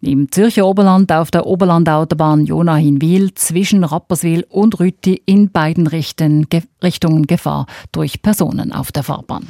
[0.00, 5.86] Im Zürcher Oberland auf der Oberlandautobahn Jona hin Wiel zwischen Rapperswil und Rütti in beiden
[5.86, 9.46] Richtungen Gefahr durch Personen auf der Fahrbahn.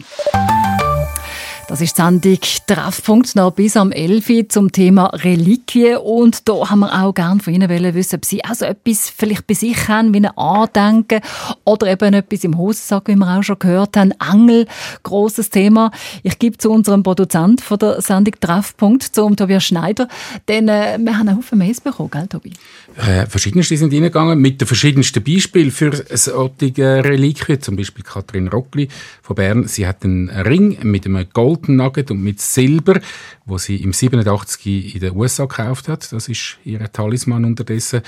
[1.67, 5.97] Das ist Sendung Treffpunkt noch bis am 11 Uhr zum Thema Reliquien.
[5.97, 9.55] Und da haben wir auch gerne von Ihnen wissen, ob Sie also etwas vielleicht bei
[9.55, 11.21] sich haben, wie ein Andenken
[11.65, 14.13] oder eben etwas im Hosensack, wie wir auch schon gehört haben.
[14.31, 14.67] Engel,
[15.03, 15.91] grosses Thema.
[16.23, 20.09] Ich gebe zu unserem Produzent von der Sendung Treffpunkt, zum Tobias Schneider,
[20.49, 22.53] denn äh, wir haben einen Haufen Mails bekommen, gell, Tobi?
[22.97, 27.61] Äh, verschiedenste sind reingegangen mit den verschiedensten Beispielen für solche Reliquien.
[27.61, 28.89] Zum Beispiel Kathrin Rockli
[29.23, 29.67] von Bern.
[29.67, 33.01] Sie hat einen Ring mit einem Golden Nugget und mit Silber,
[33.47, 36.13] wo sie im 87 in den USA gekauft hat.
[36.13, 38.03] Das ist ihr Talisman unterdessen.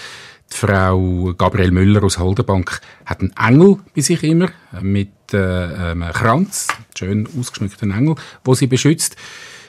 [0.52, 6.12] Die Frau Gabrielle Müller aus Holderbank hat einen Engel bei sich immer mit äh, einem
[6.12, 9.16] Kranz, schön ausgeschmückten Engel, wo sie beschützt.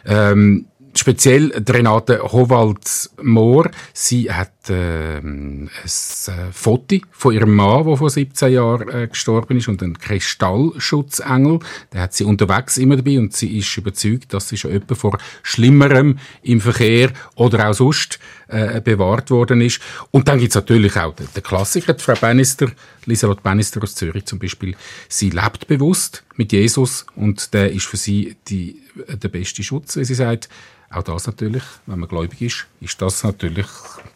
[0.05, 0.65] Ähm,
[0.95, 3.69] speziell Renate Howald-Mohr.
[3.93, 9.57] Sie hat äh, ein äh, Foto von ihrem Mann, der vor 17 Jahren äh, gestorben
[9.57, 11.59] ist, und einen Kristallschutzengel.
[11.93, 15.17] Den hat sie unterwegs immer dabei und sie ist überzeugt, dass sie schon etwa vor
[15.43, 19.81] Schlimmerem im Verkehr oder auch sonst äh, bewahrt worden ist.
[20.11, 22.71] Und dann gibt's natürlich auch den, den Klassiker, die Frau Bannister,
[23.05, 24.75] Lieselot Bannister aus Zürich zum Beispiel.
[25.09, 30.05] Sie lebt bewusst mit Jesus und der ist für sie die, der beste Schutz, wie
[30.05, 30.49] sie sagt.
[30.89, 33.67] Auch das natürlich, wenn man gläubig ist, ist das natürlich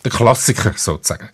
[0.03, 1.29] der Klassiker sozusagen.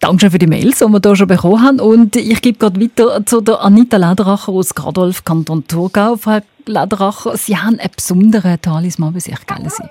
[0.00, 1.80] Danke für die Mails, die wir hier schon bekommen haben.
[1.80, 6.16] Und ich gebe gerade weiter zu der Anita Lederacher aus Gradolf, Kanton Thurgau.
[6.16, 9.68] Frau Lederacher, Sie haben einen besonderen Talisman bei sich, gell?
[9.68, 9.84] Sie?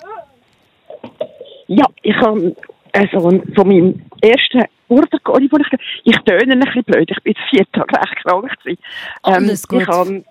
[1.67, 2.55] Ja, ich habe
[2.93, 7.49] also von meinem ersten Geburtstag, wo ich, ich töne ein bisschen blöd, ich bin jetzt
[7.49, 8.81] vier Tage recht krank gewesen.
[9.23, 9.81] Alles gut.
[9.81, 10.23] Ich habe,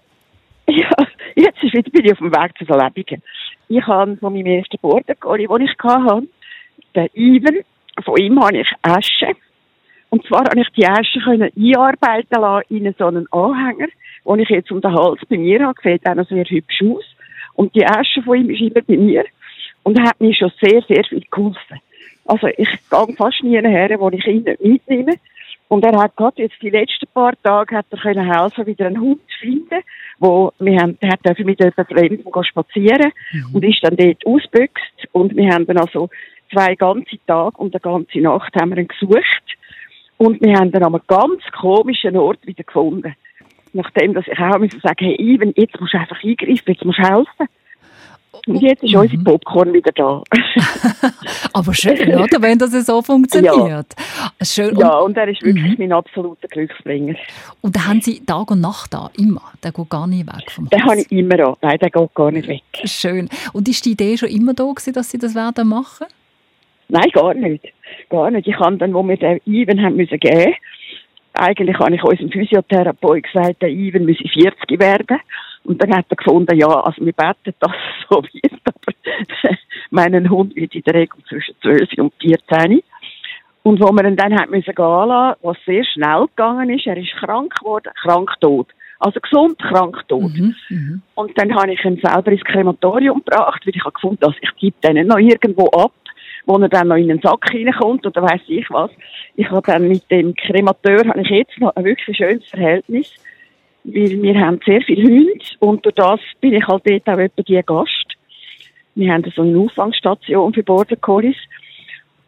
[0.68, 0.90] ja,
[1.36, 3.22] jetzt ist wieder, bin ich auf dem Weg zu den Lebungen.
[3.72, 6.26] Ich habe von meinem ersten Bordercollie, den ich hatte,
[6.96, 7.60] den Ivan,
[8.04, 9.30] von ihm habe ich Asche.
[10.08, 13.86] Und zwar habe ich die Asche einarbeiten lassen in so einen Anhänger,
[14.26, 15.78] den ich jetzt um den Hals bei mir habe.
[15.84, 17.04] Sieht auch noch sehr hübsch aus.
[17.54, 19.24] Und die Asche von ihm ist immer bei mir
[19.84, 21.78] und hat mir schon sehr, sehr viel geholfen.
[22.24, 25.14] Also ich gehe fast nie her, wo ich ihn nicht mitnehme.
[25.70, 29.00] Und er hat gerade jetzt die letzten paar Tage hat er können helfen, wieder einen
[29.00, 29.84] Hund zu finden,
[30.18, 33.54] wo wir haben, er hat mit jemandem Fremden spazieren mhm.
[33.54, 36.10] und ist dann dort ausgebüxt und wir haben dann also
[36.52, 39.44] zwei ganze Tage und eine ganze Nacht haben wir ihn gesucht
[40.18, 43.14] und wir haben dann an einem ganz komischen Ort wieder gefunden.
[43.72, 46.98] Nachdem, dass ich auch müssen sagen, hey, Ivan, jetzt musst du einfach eingreifen, jetzt musst
[46.98, 47.46] du helfen.
[48.46, 49.00] Und jetzt ist mhm.
[49.00, 50.22] unser Popcorn wieder da.
[51.52, 52.28] Aber schön, oder?
[52.40, 53.56] Wenn das so funktioniert.
[53.58, 53.84] Ja,
[54.42, 54.76] schön.
[54.78, 55.76] ja und er ist wirklich mhm.
[55.78, 57.16] mein absoluter Glücksbringer.
[57.60, 59.42] Und den haben Sie Tag und Nacht da, immer?
[59.62, 60.70] Der geht gar nicht weg vom Haus?
[60.70, 61.56] Den habe ich immer da.
[61.60, 62.62] Nein, der geht gar nicht weg.
[62.84, 63.28] Schön.
[63.52, 66.06] Und ist die Idee schon immer da gewesen, dass Sie das werden machen?
[66.88, 67.64] Nein, gar nicht.
[68.08, 68.48] Gar nicht.
[68.48, 70.54] Ich habe dann, wo wir den Ivan haben müssen geben,
[71.34, 75.18] eigentlich habe ich unserem Physiotherapeut gesagt, der Ivan müsse 40 werden.
[75.64, 79.56] Und dann hat er gefunden, ja, also wir beten, dass es so wird, aber
[79.90, 82.82] meinen Hund wird in der Regel zwischen 12 und 14.
[83.62, 86.96] Und wo wir ihn dann hat müssen gehen lassen, was sehr schnell gegangen ist, er
[86.96, 88.68] ist krank geworden, krank tot.
[88.98, 90.32] Also gesund, krank tot.
[90.32, 91.02] Mhm, mhm.
[91.14, 94.50] und dann habe ich ihn selber ins Krematorium gebracht, weil ich habe gefunden, dass ich
[94.56, 95.92] gebe den noch irgendwo ab,
[96.46, 98.90] wo er dann noch in den Sack reinkommt oder weiss ich was.
[99.36, 103.14] Ich habe dann mit dem Kremateur habe ich jetzt noch ein wirklich schönes Verhältnis
[103.84, 107.42] weil wir haben sehr viele Hunde und durch das bin ich halt dort auch etwa
[107.42, 108.16] die Gast.
[108.94, 111.36] Wir haben so eine Auffangstation für Border Collies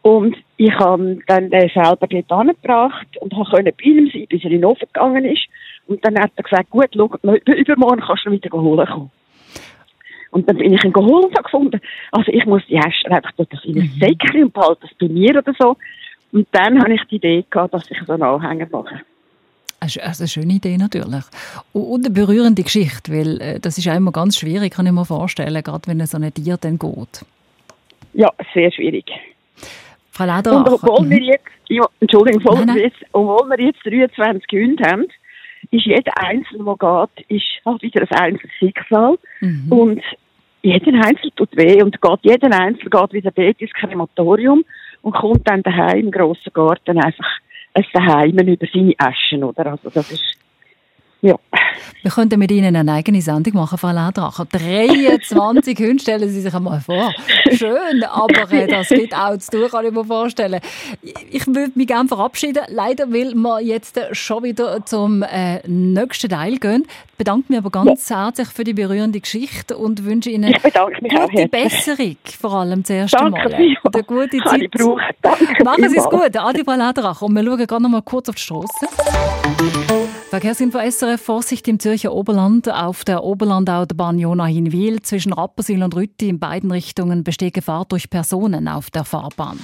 [0.03, 4.51] und ich habe dann den selber dort angebracht und konnte bei ihm sein, bis er
[4.51, 5.47] in den Ofen gegangen ist.
[5.87, 9.11] Und dann hat er gesagt, gut, schau, übermorgen kannst du ihn wieder holen kommen.
[10.33, 11.81] Und dann bin ich ihn geholt und habe gefunden,
[12.11, 14.01] also ich muss die Häscher einfach dort in ein mhm.
[14.01, 15.77] Säckchen und behalte das bei mir oder so.
[16.33, 19.03] Und dann habe ich die Idee gehabt, dass ich so einen Anhänger mache.
[19.97, 21.25] Das ist eine schöne Idee natürlich.
[21.73, 25.63] Und eine berührende Geschichte, weil äh, das ist immer ganz schwierig, kann ich mir vorstellen,
[25.63, 27.25] gerade wenn es so ein Tier dann geht.
[28.15, 29.07] Ja, sehr schwierig.
[30.11, 30.67] Frau Lederach.
[30.67, 31.25] Und obwohl wir mhm.
[31.25, 32.77] jetzt, ja, Entschuldigung, obwohl, nein, nein.
[32.77, 35.07] Wir jetzt, obwohl wir jetzt 23 Hunde haben,
[35.71, 39.19] ist jeder Einzelne, der geht, ist halt wieder ein einzelnes Schicksal.
[39.41, 39.73] Mhm.
[39.73, 40.03] Und
[40.63, 44.65] jeder Einzelne tut weh und geht, jeder Einzelne geht wieder dort ins Krematorium
[45.03, 47.27] und kommt dann daheim im grossen Garten einfach
[47.75, 49.67] ein Daheim über seine Aschen, oder?
[49.67, 50.37] Also das ist,
[51.23, 51.37] ja.
[52.03, 54.45] Wir könnten mit Ihnen eine eigene Sendung machen, Frau Laudracher.
[54.45, 57.13] 23 Hunde, stellen Sie sich einmal vor.
[57.53, 60.61] Schön, aber äh, das geht auch zu tun, kann ich mir vorstellen.
[61.31, 62.65] Ich würde mich gerne verabschieden.
[62.69, 66.87] Leider will man jetzt schon wieder zum äh, nächsten Teil gehen.
[67.13, 68.25] Ich bedanke mich aber ganz ja.
[68.25, 73.49] herzlich für die berührende Geschichte und wünsche Ihnen gute Besserung, vor allem das erste Danke
[73.49, 73.77] Mal.
[73.85, 74.71] Und eine gute Zeit.
[75.23, 76.37] Danke Machen Sie es gut.
[76.37, 77.27] Adi Frau Laudracher.
[77.27, 78.89] Und wir schauen gerade noch mal kurz auf die Straße.
[80.33, 82.67] Verkehrsinfo SRF Vorsicht im Zürcher Oberland.
[82.67, 88.67] Auf der Oberlandautobahn Jonahin-Wiel zwischen Rapperswil und Rütti in beiden Richtungen besteht Gefahr durch Personen
[88.67, 89.59] auf der Fahrbahn.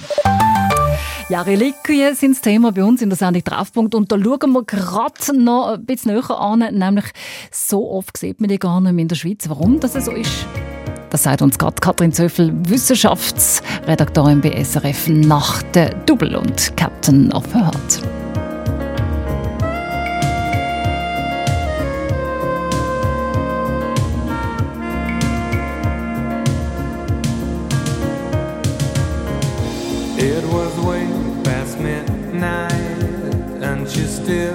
[1.27, 3.95] Ja, Reliquien sind das Thema bei uns in der Sendung Treffpunkt.
[3.95, 6.59] Und da schauen wir gerade noch ein bisschen näher an.
[6.59, 7.05] Nämlich,
[7.51, 9.49] so oft sieht man die gar nicht mehr in der Schweiz.
[9.49, 10.45] Warum das so ist,
[11.09, 17.55] das sagt uns gerade Katrin Zöffel, Wissenschaftsredaktorin bei SRF nach der Double und Captain of
[17.55, 18.03] Heart.
[30.21, 31.07] It was way
[31.45, 32.71] past midnight,
[33.63, 34.53] and she still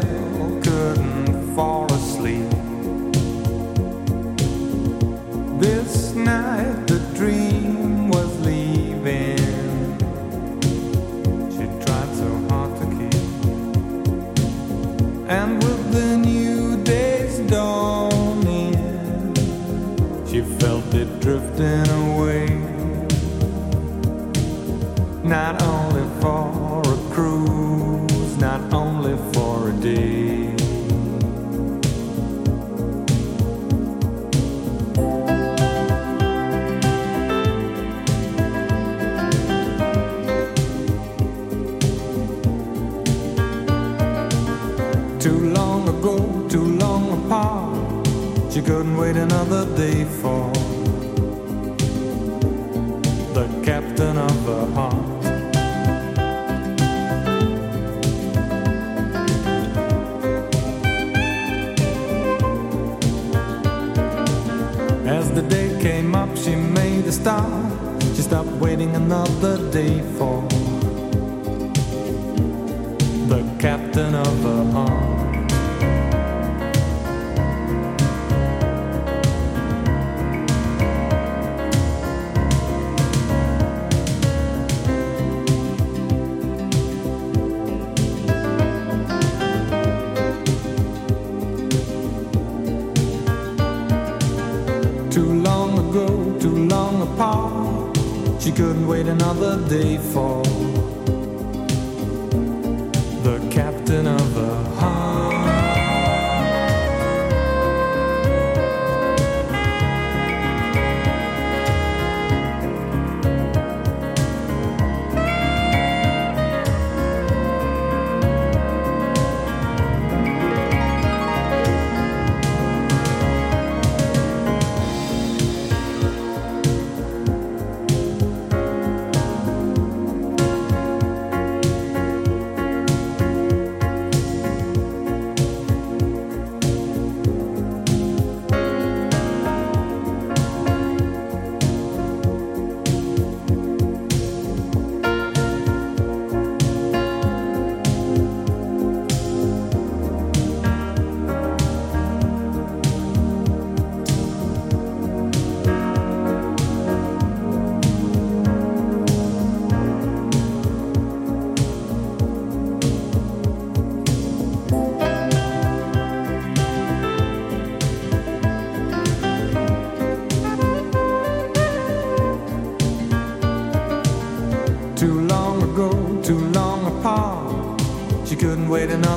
[99.45, 100.04] holiday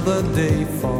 [0.08, 0.97] another day for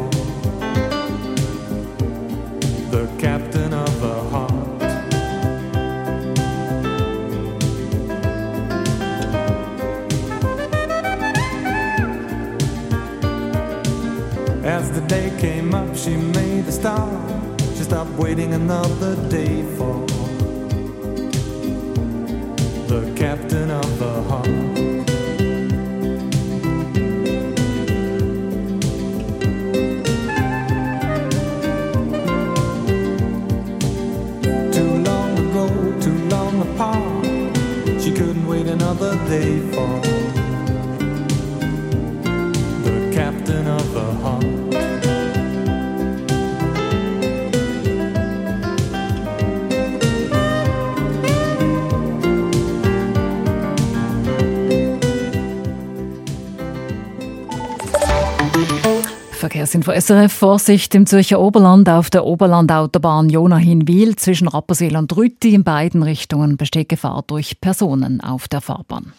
[59.68, 65.62] Verkehrsinfo SRF Vorsicht im Zürcher Oberland auf der Oberlandautobahn Jonahin-Wiel zwischen Rapperswil und Rütti in
[65.62, 69.12] beiden Richtungen besteht Gefahr durch Personen auf der Fahrbahn.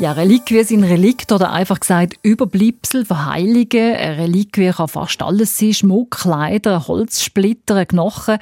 [0.00, 3.96] Ja, Reliquien sind Relikte oder einfach gesagt Überbleibsel von Heiligen.
[3.96, 5.74] Eine Reliquie kann fast alles sein.
[5.74, 8.38] Schmuck, Kleider, Holzsplitter, Knochen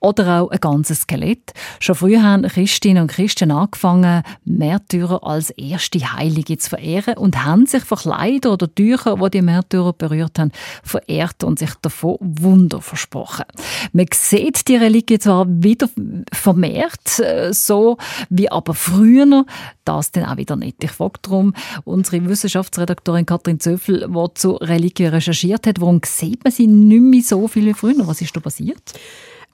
[0.00, 1.54] oder auch ein ganzes Skelett.
[1.80, 7.64] Schon früh haben Christinnen und Christen angefangen, Märtyrer als erste Heilige zu verehren und haben
[7.64, 10.52] sich von Kleider oder Tücher, die die Märtyrer berührt haben,
[10.82, 13.46] verehrt und sich davon Wunder versprochen.
[13.94, 15.88] Man sieht die Reliquie zwar wieder
[16.34, 17.96] vermehrt, äh, so
[18.28, 19.46] wie aber früher,
[19.86, 20.84] das dann auch wieder nicht.
[20.84, 26.66] Ich darum unsere Wissenschaftsredaktorin Katrin Zöffel, die zu Reliquien recherchiert hat, warum sieht man sie
[26.66, 28.06] nicht mehr so viel wie früher?
[28.06, 28.94] Was ist da passiert?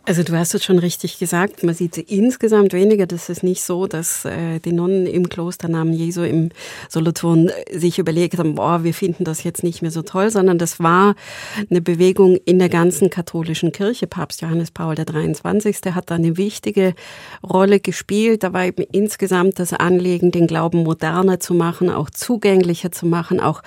[0.07, 3.07] Also du hast es schon richtig gesagt, man sieht sie insgesamt weniger.
[3.07, 6.51] Das ist nicht so, dass äh, die Nonnen im Kloster Namen Jesu im
[6.91, 10.59] Solothurn äh, sich überlegt haben, boah, wir finden das jetzt nicht mehr so toll, sondern
[10.59, 11.15] das war
[11.71, 14.07] eine Bewegung in der ganzen katholischen Kirche.
[14.07, 15.77] Papst Johannes Paul der 23.
[15.95, 16.95] hat da eine wichtige
[17.43, 18.43] Rolle gespielt.
[18.43, 23.41] Da war eben insgesamt das Anliegen, den Glauben moderner zu machen, auch zugänglicher zu machen,
[23.41, 23.63] auch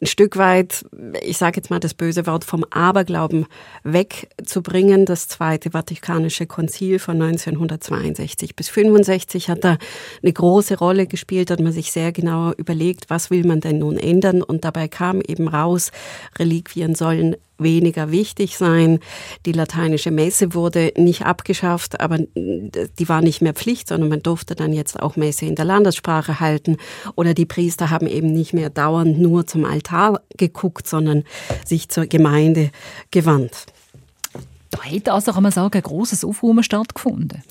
[0.00, 0.84] ein Stück weit,
[1.22, 3.46] ich sage jetzt mal das böse Wort, vom Aberglauben
[3.82, 5.06] wegzubringen.
[5.06, 9.76] Das Zweite Vatikanische Konzil von 1962 bis 65 hat da
[10.22, 13.96] eine große Rolle gespielt, hat man sich sehr genau überlegt, was will man denn nun
[13.96, 15.90] ändern und dabei kam eben raus,
[16.38, 19.00] Reliquien sollen weniger wichtig sein.
[19.46, 24.54] Die lateinische Messe wurde nicht abgeschafft, aber die war nicht mehr Pflicht, sondern man durfte
[24.54, 26.76] dann jetzt auch Messe in der Landessprache halten.
[27.16, 31.24] Oder die Priester haben eben nicht mehr dauernd nur zum Altar geguckt, sondern
[31.64, 32.70] sich zur Gemeinde
[33.10, 33.66] gewandt.
[34.70, 37.42] Da hätte also, kann man sagen, ein großes Aufruhr stattgefunden.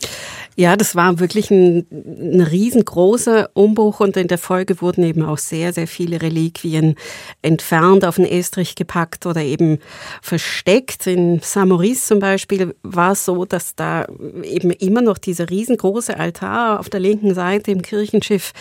[0.59, 5.37] Ja, das war wirklich ein, ein riesengroßer Umbruch und in der Folge wurden eben auch
[5.37, 6.95] sehr, sehr viele Reliquien
[7.43, 9.77] entfernt, auf den Estrich gepackt oder eben
[10.19, 11.05] versteckt.
[11.05, 14.07] In Saint-Maurice zum Beispiel war es so, dass da
[14.41, 18.53] eben immer noch dieser riesengroße Altar auf der linken Seite im Kirchenschiff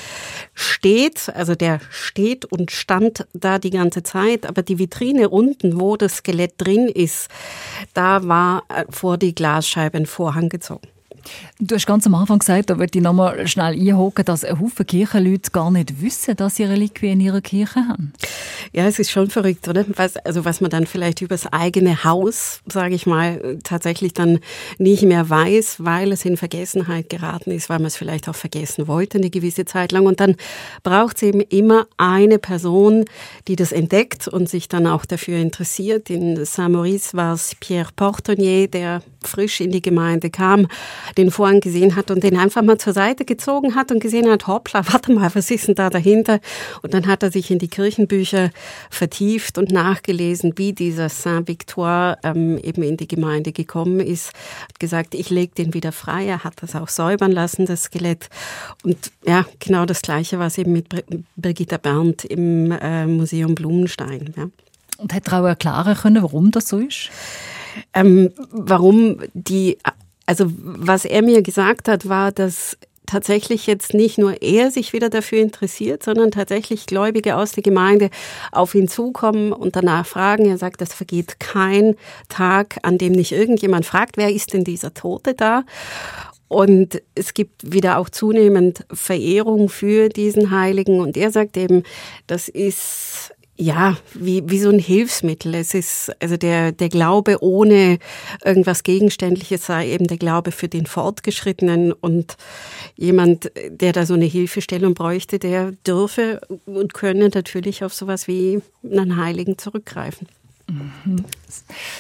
[0.52, 1.30] steht.
[1.34, 6.16] Also der steht und stand da die ganze Zeit, aber die Vitrine unten, wo das
[6.16, 7.28] Skelett drin ist,
[7.94, 10.88] da war vor die Glasscheibe ein Vorhang gezogen.
[11.58, 14.86] Du hast ganz am Anfang gesagt, da würde ich nochmal schnell einhocken, dass ein Haufen
[14.86, 18.12] Kirchenleute gar nicht wissen, dass sie Reliquien in ihrer Kirche haben.
[18.72, 19.84] Ja, es ist schon verrückt, oder?
[19.96, 24.40] Was, also was man dann vielleicht über das eigene Haus, sage ich mal, tatsächlich dann
[24.78, 28.86] nicht mehr weiß, weil es in Vergessenheit geraten ist, weil man es vielleicht auch vergessen
[28.86, 30.06] wollte eine gewisse Zeit lang.
[30.06, 30.36] Und dann
[30.82, 33.04] braucht es eben immer eine Person,
[33.48, 36.10] die das entdeckt und sich dann auch dafür interessiert.
[36.10, 40.68] In Saint-Maurice war es Pierre Portonnier, der frisch in die Gemeinde kam,
[41.16, 44.46] den Vorhang gesehen hat und den einfach mal zur Seite gezogen hat und gesehen hat,
[44.46, 46.40] hoppla, warte mal, was ist denn da dahinter?
[46.82, 48.50] Und dann hat er sich in die Kirchenbücher
[48.90, 54.32] vertieft und nachgelesen, wie dieser Saint-Victoire ähm, eben in die Gemeinde gekommen ist.
[54.68, 56.26] Hat gesagt, ich lege den wieder frei.
[56.26, 58.28] Er hat das auch säubern lassen, das Skelett.
[58.82, 60.88] Und ja, genau das Gleiche war es eben mit
[61.36, 64.34] Brigitta Berndt im äh, Museum Blumenstein.
[64.36, 64.48] Ja.
[64.98, 67.10] Und hat er auch erklären können, warum das so ist?
[67.92, 69.78] Ähm, warum die
[70.26, 75.08] also was er mir gesagt hat, war, dass tatsächlich jetzt nicht nur er sich wieder
[75.08, 78.10] dafür interessiert, sondern tatsächlich Gläubige aus der Gemeinde
[78.52, 80.46] auf ihn zukommen und danach fragen.
[80.46, 81.94] Er sagt, es vergeht kein
[82.28, 85.64] Tag, an dem nicht irgendjemand fragt, wer ist denn dieser Tote da?
[86.48, 91.00] Und es gibt wieder auch zunehmend Verehrung für diesen Heiligen.
[91.00, 91.82] Und er sagt eben,
[92.26, 95.54] das ist ja, wie, wie so ein Hilfsmittel.
[95.54, 97.98] Es ist, also der, der Glaube ohne
[98.44, 102.36] irgendwas Gegenständliches sei eben der Glaube für den Fortgeschrittenen und
[102.96, 108.60] jemand, der da so eine Hilfestellung bräuchte, der dürfe und könne natürlich auf sowas wie
[108.84, 110.28] einen Heiligen zurückgreifen.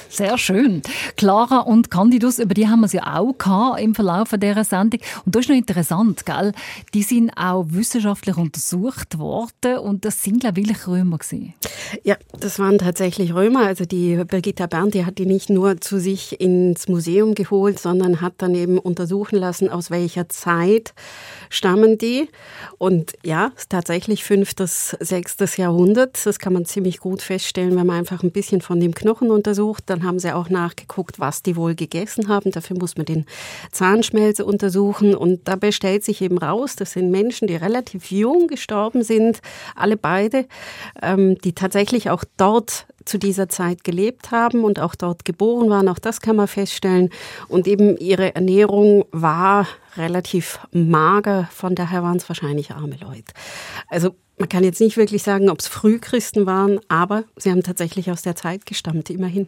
[0.08, 0.82] Sehr schön.
[1.16, 5.00] Clara und Candidus, über die haben wir es ja auch gehabt im Verlauf dieser Sendung.
[5.24, 6.52] Und das ist noch interessant, gell?
[6.92, 11.54] Die sind auch wissenschaftlich untersucht worden und das sind, glaube ich, Römer gewesen.
[12.02, 13.66] Ja, das waren tatsächlich Römer.
[13.66, 18.20] Also die Birgitta Berndt, die hat die nicht nur zu sich ins Museum geholt, sondern
[18.20, 20.92] hat dann eben untersuchen lassen, aus welcher Zeit
[21.50, 22.28] stammen die.
[22.78, 26.26] Und ja, tatsächlich fünftes, sechstes Jahrhundert.
[26.26, 29.84] Das kann man ziemlich gut feststellen, wenn man einfach ein bisschen von dem Knochen untersucht.
[29.86, 32.50] Dann haben sie auch nachgeguckt, was die wohl gegessen haben.
[32.50, 33.26] Dafür muss man den
[33.72, 35.14] Zahnschmelze untersuchen.
[35.14, 39.40] Und dabei stellt sich eben raus, das sind Menschen, die relativ jung gestorben sind,
[39.74, 40.46] alle beide,
[41.02, 45.88] ähm, die tatsächlich auch dort zu dieser Zeit gelebt haben und auch dort geboren waren.
[45.88, 47.10] Auch das kann man feststellen.
[47.48, 51.48] Und eben ihre Ernährung war relativ mager.
[51.52, 53.32] Von daher waren es wahrscheinlich arme Leute.
[53.88, 58.10] Also man kann jetzt nicht wirklich sagen, ob es Frühchristen waren, aber sie haben tatsächlich
[58.10, 59.46] aus der Zeit gestammt, immerhin.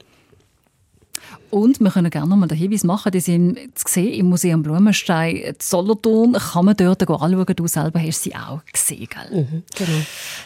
[1.50, 4.62] Und wir können gerne noch mal den Hinweis machen, die sind zu sehen im Museum
[4.62, 6.34] Blumenstein in Solothurn.
[6.34, 7.46] Kann man dort anschauen.
[7.56, 9.44] Du selber hast sie auch gesehen, gell?
[9.44, 9.98] Mhm, genau.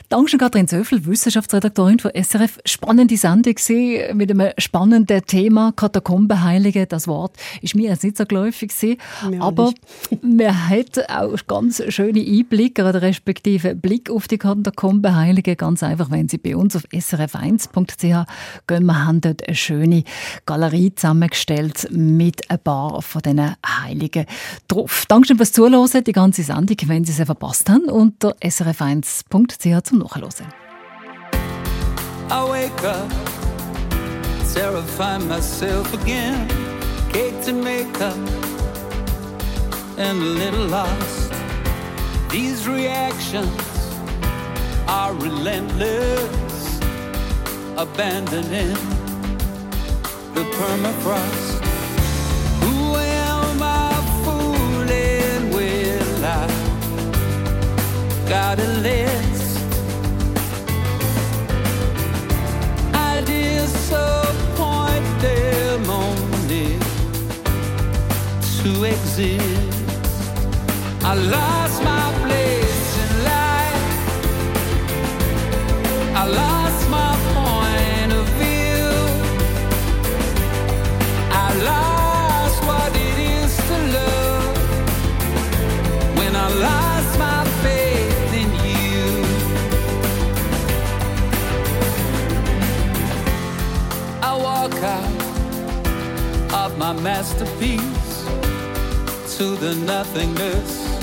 [0.09, 2.61] Dankeschön, Katrin Zöfel, Wissenschaftsredaktorin von SRF.
[2.65, 6.87] Spannende Sendung gewesen, mit einem spannenden Thema, Katakombenheilige.
[6.87, 8.99] Das Wort ist mir jetzt nicht so geläufig gewesen.
[9.29, 9.73] Mir aber
[10.23, 15.57] man hat auch ganz schöne Einblicke oder respektive Blick auf die Katakombenheilige.
[15.57, 18.27] Ganz einfach, wenn Sie bei uns auf srf1.ch
[18.67, 18.85] gehen.
[18.87, 20.05] Wir haben dort eine schöne
[20.47, 24.27] Galerie zusammengestellt mit ein paar von diesen Heiligen
[24.69, 25.05] drauf.
[25.09, 26.05] Dankeschön fürs Zuhören.
[26.05, 30.47] Die ganze Sendung, wenn Sie sie verpasst haben, unter srf1.ch zum Nachhören.
[32.31, 33.11] I wake up,
[34.55, 36.49] terrify myself again.
[37.13, 38.17] Cake to make up,
[39.99, 41.33] and a little lost.
[42.31, 43.51] These reactions
[44.89, 46.81] are relentless,
[47.77, 49.02] abandoning
[50.35, 51.61] the permafrost.
[52.63, 53.93] Who am I
[54.25, 55.51] fooling?
[55.51, 56.47] Will I
[58.29, 59.59] got a list?
[62.95, 66.79] I disappoint them only
[68.59, 69.79] to exist.
[71.05, 72.02] I lost my
[96.95, 98.25] my masterpiece
[99.37, 100.99] to the nothingness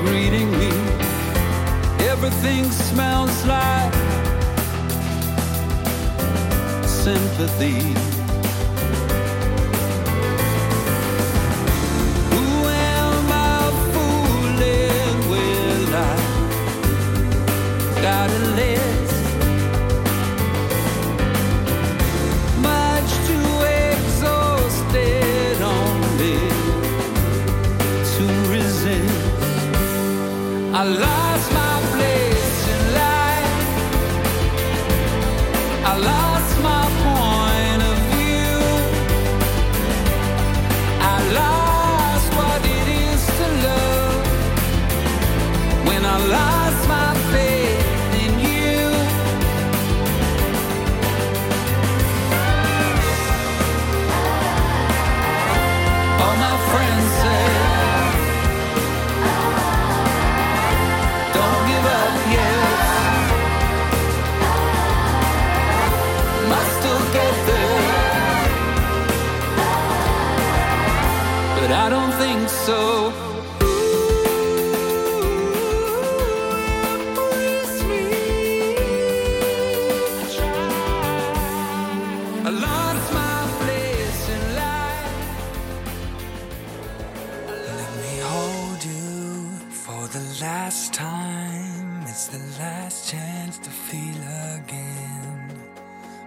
[0.00, 0.70] greeting me.
[2.06, 3.94] Everything smells like
[6.84, 8.17] sympathy.
[90.40, 92.02] Last time.
[92.02, 94.22] It's the last chance to feel
[94.56, 95.60] again.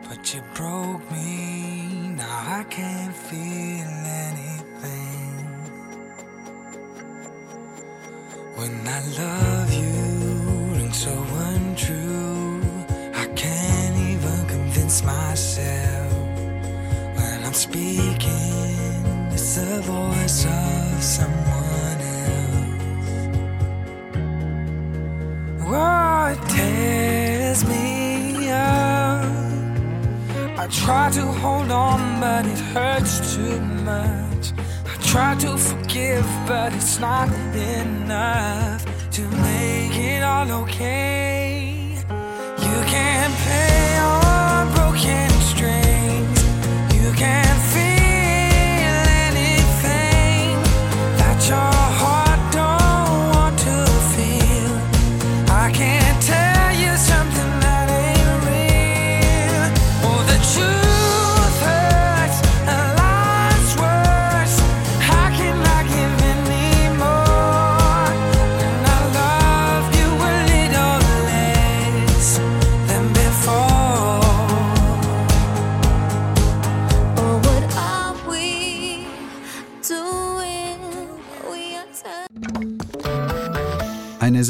[0.07, 3.91] But you broke me, now I can't feel
[4.27, 5.45] anything.
[8.55, 12.10] When I love you, rings so untrue.
[35.11, 38.81] Try to forgive, but it's not enough
[39.11, 41.30] to make it all okay.